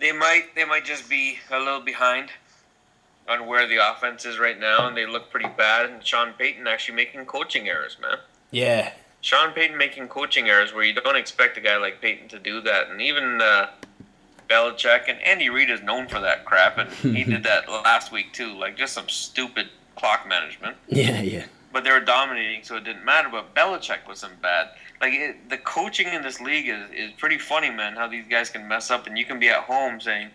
They 0.00 0.12
might 0.12 0.54
they 0.54 0.64
might 0.64 0.84
just 0.84 1.08
be 1.08 1.38
a 1.50 1.58
little 1.58 1.80
behind 1.80 2.30
on 3.28 3.46
where 3.46 3.66
the 3.66 3.76
offense 3.90 4.24
is 4.24 4.38
right 4.38 4.58
now, 4.58 4.86
and 4.86 4.96
they 4.96 5.06
look 5.06 5.30
pretty 5.30 5.48
bad. 5.56 5.90
And 5.90 6.04
Sean 6.04 6.32
Payton 6.32 6.66
actually 6.66 6.94
making 6.94 7.24
coaching 7.26 7.68
errors, 7.68 7.96
man. 8.00 8.18
Yeah, 8.50 8.92
Sean 9.20 9.52
Payton 9.52 9.76
making 9.76 10.08
coaching 10.08 10.48
errors 10.48 10.72
where 10.72 10.84
you 10.84 10.94
don't 10.94 11.16
expect 11.16 11.56
a 11.56 11.60
guy 11.60 11.76
like 11.76 12.00
Payton 12.00 12.28
to 12.28 12.38
do 12.38 12.60
that, 12.62 12.88
and 12.88 13.00
even 13.00 13.40
uh, 13.42 13.70
Belichick 14.48 15.08
and 15.08 15.20
Andy 15.22 15.50
Reid 15.50 15.70
is 15.70 15.82
known 15.82 16.08
for 16.08 16.20
that 16.20 16.44
crap, 16.44 16.78
and 16.78 16.90
he 17.16 17.24
did 17.24 17.42
that 17.44 17.68
last 17.68 18.12
week 18.12 18.32
too, 18.32 18.52
like 18.58 18.76
just 18.76 18.92
some 18.92 19.08
stupid 19.08 19.68
clock 19.96 20.28
management. 20.28 20.76
yeah, 20.88 21.20
yeah. 21.20 21.46
But 21.72 21.84
they 21.84 21.90
were 21.90 22.00
dominating, 22.00 22.62
so 22.62 22.76
it 22.76 22.84
didn't 22.84 23.04
matter. 23.04 23.28
But 23.30 23.54
Belichick 23.54 24.08
was 24.08 24.20
some 24.20 24.32
bad. 24.40 24.70
Like 25.00 25.12
it, 25.12 25.50
the 25.50 25.58
coaching 25.58 26.06
in 26.08 26.22
this 26.22 26.40
league 26.40 26.68
is, 26.68 26.88
is 26.90 27.12
pretty 27.18 27.36
funny, 27.38 27.70
man. 27.70 27.96
How 27.96 28.06
these 28.08 28.24
guys 28.26 28.48
can 28.48 28.66
mess 28.66 28.90
up, 28.90 29.06
and 29.06 29.18
you 29.18 29.26
can 29.26 29.38
be 29.38 29.50
at 29.50 29.64
home 29.64 30.00
saying, 30.00 30.30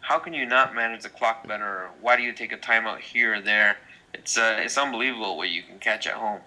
"How 0.00 0.18
can 0.18 0.32
you 0.32 0.46
not 0.46 0.74
manage 0.74 1.02
the 1.02 1.10
clock 1.10 1.46
better? 1.46 1.64
Or 1.64 1.90
why 2.00 2.16
do 2.16 2.22
you 2.22 2.32
take 2.32 2.52
a 2.52 2.56
timeout 2.56 3.00
here 3.00 3.34
or 3.34 3.40
there?" 3.42 3.76
It's 4.14 4.38
uh, 4.38 4.56
it's 4.60 4.78
unbelievable 4.78 5.36
what 5.36 5.50
you 5.50 5.62
can 5.62 5.78
catch 5.78 6.06
at 6.06 6.14
home. 6.14 6.40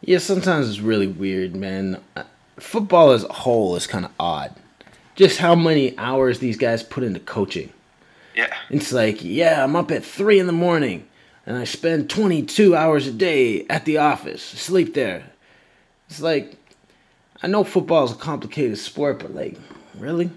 Yeah, 0.00 0.18
sometimes 0.18 0.68
it's 0.68 0.78
really 0.78 1.08
weird, 1.08 1.56
man. 1.56 2.00
Uh, 2.14 2.22
Football 2.60 3.10
as 3.12 3.24
a 3.24 3.32
whole 3.32 3.74
is 3.76 3.86
kind 3.86 4.04
of 4.04 4.10
odd. 4.18 4.54
Just 5.18 5.38
how 5.38 5.56
many 5.56 5.98
hours 5.98 6.38
these 6.38 6.56
guys 6.56 6.84
put 6.84 7.02
into 7.02 7.18
coaching. 7.18 7.72
Yeah. 8.36 8.54
It's 8.70 8.92
like, 8.92 9.24
yeah, 9.24 9.64
I'm 9.64 9.74
up 9.74 9.90
at 9.90 10.04
3 10.04 10.38
in 10.38 10.46
the 10.46 10.52
morning 10.52 11.08
and 11.44 11.56
I 11.56 11.64
spend 11.64 12.08
22 12.08 12.76
hours 12.76 13.08
a 13.08 13.12
day 13.12 13.66
at 13.66 13.84
the 13.84 13.98
office, 13.98 14.40
sleep 14.40 14.94
there. 14.94 15.24
It's 16.08 16.20
like, 16.20 16.54
I 17.42 17.48
know 17.48 17.64
football 17.64 18.04
is 18.04 18.12
a 18.12 18.14
complicated 18.14 18.78
sport, 18.78 19.18
but 19.18 19.34
like, 19.34 19.58
really? 19.98 20.30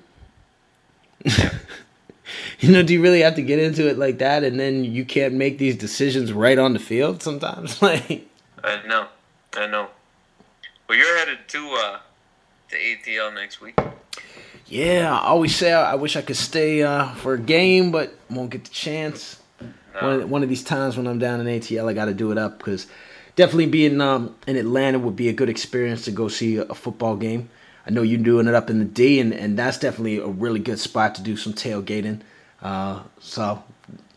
you 1.24 2.72
know, 2.72 2.82
do 2.82 2.94
you 2.94 3.04
really 3.04 3.22
have 3.22 3.36
to 3.36 3.44
get 3.44 3.60
into 3.60 3.88
it 3.88 4.00
like 4.00 4.18
that 4.18 4.44
and 4.44 4.60
then 4.60 4.84
you 4.84 5.06
can't 5.06 5.36
make 5.36 5.60
these 5.60 5.76
decisions 5.76 6.34
right 6.34 6.58
on 6.58 6.74
the 6.74 6.80
field 6.80 7.22
sometimes? 7.22 7.80
Like, 7.84 8.28
I 8.64 8.82
know, 8.88 9.06
I 9.56 9.68
know. 9.68 9.90
Well, 10.90 10.98
you're 10.98 11.18
headed 11.20 11.40
to 11.50 11.70
uh, 11.70 12.00
to 12.70 12.76
ATL 12.76 13.32
next 13.36 13.62
week. 13.62 13.78
Yeah, 14.72 15.14
I 15.14 15.28
always 15.28 15.54
say 15.54 15.74
I, 15.74 15.92
I 15.92 15.96
wish 15.96 16.16
I 16.16 16.22
could 16.22 16.38
stay 16.38 16.82
uh, 16.82 17.10
for 17.16 17.34
a 17.34 17.38
game, 17.38 17.92
but 17.92 18.16
won't 18.30 18.52
get 18.52 18.64
the 18.64 18.70
chance. 18.70 19.42
One, 20.00 20.22
of, 20.22 20.30
one 20.30 20.44
of 20.44 20.50
these 20.50 20.64
times 20.64 20.96
when 20.96 21.08
I'm 21.08 21.20
down 21.20 21.46
in 21.46 21.60
ATL, 21.60 21.90
I 21.90 21.94
got 21.94 22.06
to 22.06 22.14
do 22.14 22.32
it 22.32 22.38
up 22.38 22.58
because 22.58 22.88
definitely 23.36 23.66
being 23.66 24.00
um, 24.00 24.34
in 24.48 24.56
Atlanta 24.56 24.98
would 24.98 25.18
be 25.18 25.28
a 25.28 25.34
good 25.34 25.50
experience 25.50 26.06
to 26.06 26.12
go 26.12 26.30
see 26.30 26.56
a, 26.56 26.62
a 26.64 26.74
football 26.74 27.18
game. 27.18 27.50
I 27.86 27.90
know 27.90 28.02
you're 28.02 28.24
doing 28.24 28.48
it 28.48 28.54
up 28.54 28.70
in 28.70 28.80
the 28.80 28.86
D, 28.86 29.20
and, 29.20 29.34
and 29.34 29.60
that's 29.60 29.78
definitely 29.78 30.20
a 30.20 30.28
really 30.28 30.62
good 30.62 30.80
spot 30.80 31.16
to 31.16 31.22
do 31.22 31.36
some 31.36 31.52
tailgating. 31.52 32.22
Uh, 32.62 33.04
so, 33.20 33.62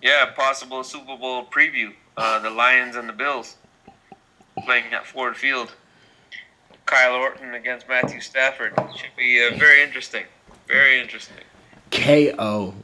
Yeah, 0.03 0.27
possible 0.37 0.85
Super 0.85 1.17
Bowl 1.17 1.47
preview. 1.47 1.93
Uh, 2.17 2.39
the 2.39 2.51
Lions 2.51 2.95
and 2.95 3.09
the 3.09 3.13
Bills 3.13 3.57
playing 4.65 4.85
at 4.93 5.05
Ford 5.05 5.37
Field. 5.37 5.73
Kyle 6.87 7.15
Orton 7.15 7.55
against 7.55 7.89
Matthew 7.89 8.21
Stafford 8.21 8.73
should 8.95 9.17
be 9.17 9.45
uh, 9.45 9.57
very 9.59 9.83
interesting. 9.83 10.23
Very 10.67 11.01
interesting. 11.01 11.37
KO. 11.91 12.75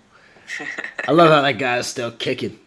I 1.09 1.13
love 1.13 1.31
how 1.31 1.43
that 1.43 1.59
guy 1.59 1.79
is 1.79 1.87
still 1.87 2.11
kicking. 2.11 2.59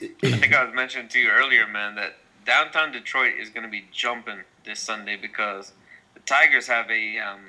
I 0.00 0.08
think 0.22 0.54
I 0.54 0.64
was 0.64 0.74
mentioning 0.74 1.08
to 1.08 1.18
you 1.18 1.30
earlier, 1.30 1.66
man, 1.66 1.94
that 1.94 2.16
downtown 2.44 2.92
Detroit 2.92 3.34
is 3.40 3.48
going 3.48 3.62
to 3.64 3.70
be 3.70 3.84
jumping 3.92 4.40
this 4.64 4.80
Sunday 4.80 5.16
because 5.16 5.72
the 6.14 6.20
Tigers 6.20 6.66
have 6.66 6.90
a, 6.90 7.18
um, 7.18 7.40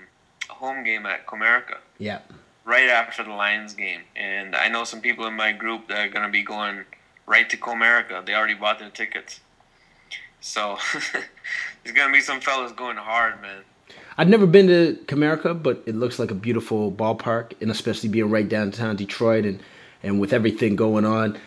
a 0.49 0.53
home 0.53 0.83
game 0.83 1.05
at 1.05 1.25
Comerica 1.25 1.77
Yeah. 1.97 2.19
right 2.63 2.89
after 2.89 3.23
the 3.23 3.31
Lions 3.31 3.73
game, 3.73 4.01
and 4.15 4.55
I 4.55 4.67
know 4.69 4.83
some 4.83 5.01
people 5.01 5.25
in 5.25 5.33
my 5.33 5.51
group 5.51 5.87
that 5.87 5.97
are 5.99 6.09
going 6.09 6.25
to 6.25 6.31
be 6.31 6.43
going 6.43 6.85
right 7.25 7.49
to 7.49 7.57
Comerica. 7.57 8.25
They 8.25 8.33
already 8.35 8.53
bought 8.53 8.79
their 8.79 8.89
tickets, 8.91 9.39
so 10.39 10.77
there's 11.83 11.95
going 11.95 12.09
to 12.09 12.13
be 12.13 12.21
some 12.21 12.39
fellas 12.41 12.71
going 12.71 12.97
hard, 12.97 13.41
man. 13.41 13.63
I've 14.17 14.29
never 14.29 14.45
been 14.45 14.67
to 14.67 14.97
Comerica, 15.07 15.61
but 15.61 15.83
it 15.85 15.95
looks 15.95 16.19
like 16.19 16.31
a 16.31 16.35
beautiful 16.35 16.91
ballpark, 16.91 17.53
and 17.61 17.69
especially 17.69 18.09
being 18.09 18.29
right 18.29 18.47
downtown 18.47 18.95
Detroit 18.95 19.45
and 19.45 19.61
and 20.03 20.19
with 20.19 20.33
everything 20.33 20.75
going 20.75 21.03
on, 21.03 21.37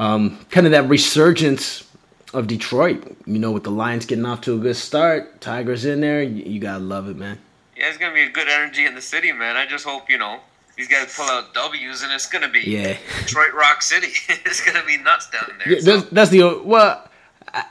um, 0.00 0.38
kind 0.50 0.66
of 0.66 0.72
that 0.72 0.88
resurgence 0.88 1.88
of 2.34 2.46
Detroit. 2.48 3.16
You 3.26 3.38
know, 3.38 3.52
with 3.52 3.62
the 3.64 3.70
Lions 3.70 4.06
getting 4.06 4.26
off 4.26 4.40
to 4.42 4.54
a 4.54 4.58
good 4.58 4.76
start, 4.76 5.40
Tigers 5.40 5.84
in 5.84 6.00
there, 6.00 6.22
you, 6.22 6.42
you 6.44 6.60
gotta 6.60 6.82
love 6.82 7.08
it, 7.08 7.16
man. 7.16 7.38
Yeah, 7.76 7.88
it's 7.88 7.96
gonna 7.98 8.14
be 8.14 8.22
a 8.24 8.30
good 8.30 8.48
energy 8.48 8.84
in 8.86 8.94
the 8.94 9.00
city, 9.00 9.32
man. 9.32 9.56
I 9.56 9.66
just 9.66 9.84
hope 9.86 10.10
you 10.10 10.18
know 10.18 10.40
these 10.76 10.88
guys 10.88 11.14
pull 11.16 11.26
out 11.30 11.54
W's, 11.54 12.02
and 12.02 12.12
it's 12.12 12.26
gonna 12.26 12.48
be 12.48 12.60
Yeah. 12.60 12.96
Detroit 13.20 13.54
Rock 13.54 13.80
City. 13.82 14.12
it's 14.28 14.64
gonna 14.64 14.84
be 14.84 14.98
nuts 14.98 15.30
down 15.30 15.50
there. 15.58 15.72
Yeah, 15.74 15.80
so- 15.80 15.96
that's, 16.00 16.10
that's 16.10 16.30
the 16.30 16.60
well. 16.64 17.04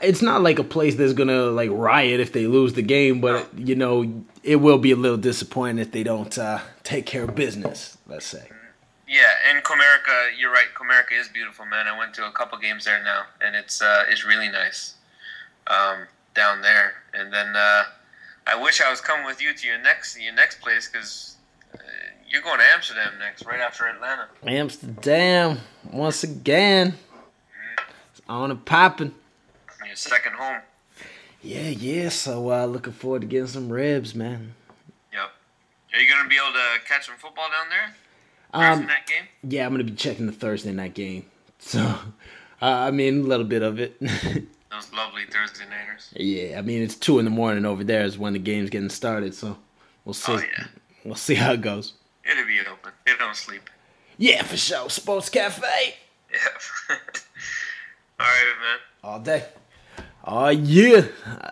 It's 0.00 0.22
not 0.22 0.42
like 0.42 0.58
a 0.58 0.64
place 0.64 0.94
that's 0.96 1.12
gonna 1.12 1.46
like 1.46 1.70
riot 1.72 2.20
if 2.20 2.32
they 2.32 2.46
lose 2.46 2.74
the 2.74 2.82
game, 2.82 3.20
but 3.20 3.48
you 3.56 3.74
know 3.74 4.24
it 4.42 4.56
will 4.56 4.78
be 4.78 4.92
a 4.92 4.96
little 4.96 5.16
disappointing 5.16 5.78
if 5.78 5.92
they 5.92 6.02
don't 6.02 6.36
uh, 6.38 6.60
take 6.84 7.06
care 7.06 7.24
of 7.24 7.34
business. 7.34 7.98
Let's 8.06 8.26
say. 8.26 8.48
Yeah, 9.08 9.22
and 9.48 9.64
Comerica, 9.64 10.30
you're 10.38 10.52
right. 10.52 10.66
Comerica 10.74 11.18
is 11.18 11.28
beautiful, 11.28 11.64
man. 11.64 11.86
I 11.86 11.98
went 11.98 12.12
to 12.14 12.26
a 12.26 12.32
couple 12.32 12.58
games 12.58 12.84
there 12.84 13.02
now, 13.02 13.24
and 13.40 13.56
it's 13.56 13.80
uh, 13.80 14.04
it's 14.08 14.24
really 14.26 14.48
nice 14.48 14.94
um, 15.66 16.06
down 16.34 16.60
there. 16.60 16.94
And 17.14 17.32
then 17.32 17.56
uh, 17.56 17.84
I 18.46 18.62
wish 18.62 18.80
I 18.82 18.90
was 18.90 19.00
coming 19.00 19.24
with 19.24 19.40
you 19.40 19.54
to 19.54 19.66
your 19.66 19.78
next 19.78 20.20
your 20.20 20.34
next 20.34 20.60
place 20.60 20.90
because 20.90 21.36
uh, 21.74 21.78
you're 22.28 22.42
going 22.42 22.58
to 22.58 22.64
Amsterdam 22.74 23.14
next, 23.18 23.46
right 23.46 23.60
after 23.60 23.86
Atlanta. 23.86 24.28
Amsterdam 24.46 25.58
once 25.90 26.22
again. 26.22 26.94
It's 28.12 28.20
on 28.28 28.50
and 28.50 28.64
popping. 28.64 29.14
Your 29.88 29.96
second 29.96 30.34
home. 30.34 30.60
Yeah, 31.42 31.68
yeah. 31.68 32.08
So 32.10 32.52
uh, 32.52 32.66
looking 32.66 32.92
forward 32.92 33.22
to 33.22 33.26
getting 33.26 33.46
some 33.48 33.68
ribs, 33.72 34.14
man. 34.14 34.54
Yep. 35.12 35.30
Are 35.94 35.98
you 36.00 36.08
gonna 36.08 36.28
be 36.28 36.36
able 36.36 36.52
to 36.52 36.86
catch 36.86 37.06
some 37.06 37.16
football 37.16 37.48
down 37.48 37.68
there? 37.70 37.94
Thursday 38.52 38.82
Um, 38.82 38.86
night 38.86 39.06
game. 39.06 39.24
yeah, 39.50 39.66
I'm 39.66 39.72
gonna 39.72 39.84
be 39.84 39.92
checking 39.92 40.26
the 40.26 40.32
Thursday 40.32 40.72
night 40.72 40.94
game. 40.94 41.24
So, 41.60 41.80
uh, 41.80 41.96
I 42.62 42.92
mean, 42.92 43.22
a 43.22 43.24
little 43.24 43.44
bit 43.44 43.62
of 43.62 43.80
it. 43.80 43.98
Those 44.00 44.92
lovely 44.94 45.24
Thursday 45.28 45.64
nighters. 45.68 46.08
yeah, 46.14 46.56
I 46.56 46.62
mean, 46.62 46.82
it's 46.82 46.94
two 46.94 47.18
in 47.18 47.24
the 47.24 47.32
morning 47.32 47.64
over 47.66 47.82
there 47.82 48.04
is 48.04 48.16
when 48.16 48.32
the 48.34 48.38
game's 48.38 48.70
getting 48.70 48.90
started. 48.90 49.34
So, 49.34 49.58
we'll 50.04 50.14
see. 50.14 50.32
Oh 50.34 50.38
yeah, 50.38 50.66
We'll 51.04 51.16
see 51.16 51.34
how 51.34 51.52
it 51.54 51.62
goes. 51.62 51.94
it'll 52.24 52.46
be 52.46 52.60
open. 52.60 52.92
They 53.04 53.16
don't 53.18 53.34
sleep. 53.34 53.68
Yeah, 54.18 54.44
for 54.44 54.56
sure. 54.56 54.88
Sports 54.88 55.28
Cafe 55.30 55.96
Yeah. 56.32 56.38
All 56.90 56.96
right, 58.26 58.54
man. 58.60 58.78
all 59.02 59.18
day. 59.18 59.44
Oh 60.30 60.50
yeah. 60.50 61.06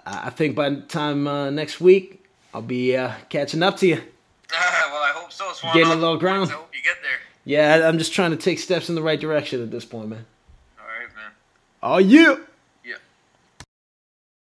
I, 0.05 0.29
think 0.29 0.55
by 0.55 0.69
the 0.69 0.83
time 0.83 1.27
uh, 1.27 1.49
next 1.49 1.81
week, 1.81 2.23
I'll 2.53 2.61
be 2.61 2.95
uh, 2.95 3.12
catching 3.31 3.62
up 3.62 3.79
to 3.79 3.87
you. 3.87 3.95
well, 4.53 4.53
I 4.53 5.12
hope 5.15 5.33
so. 5.33 5.51
Swan. 5.55 5.73
Getting 5.73 5.93
a 5.93 5.97
little 5.97 6.19
ground. 6.19 6.51
I 6.51 6.55
hope 6.55 6.69
you 6.75 6.83
get 6.83 6.97
there. 7.01 7.19
Yeah, 7.47 7.89
I'm 7.89 7.97
just 7.97 8.12
trying 8.12 8.33
to 8.33 8.37
take 8.37 8.59
steps 8.59 8.91
in 8.91 8.95
the 8.95 9.03
right 9.03 9.19
direction 9.19 9.62
at 9.62 9.71
this 9.71 9.87
point, 9.87 10.11
man. 10.11 10.27
All 10.79 10.87
right, 10.87 11.09
man. 11.17 11.31
Oh 11.83 11.97
yeah. 11.97 12.37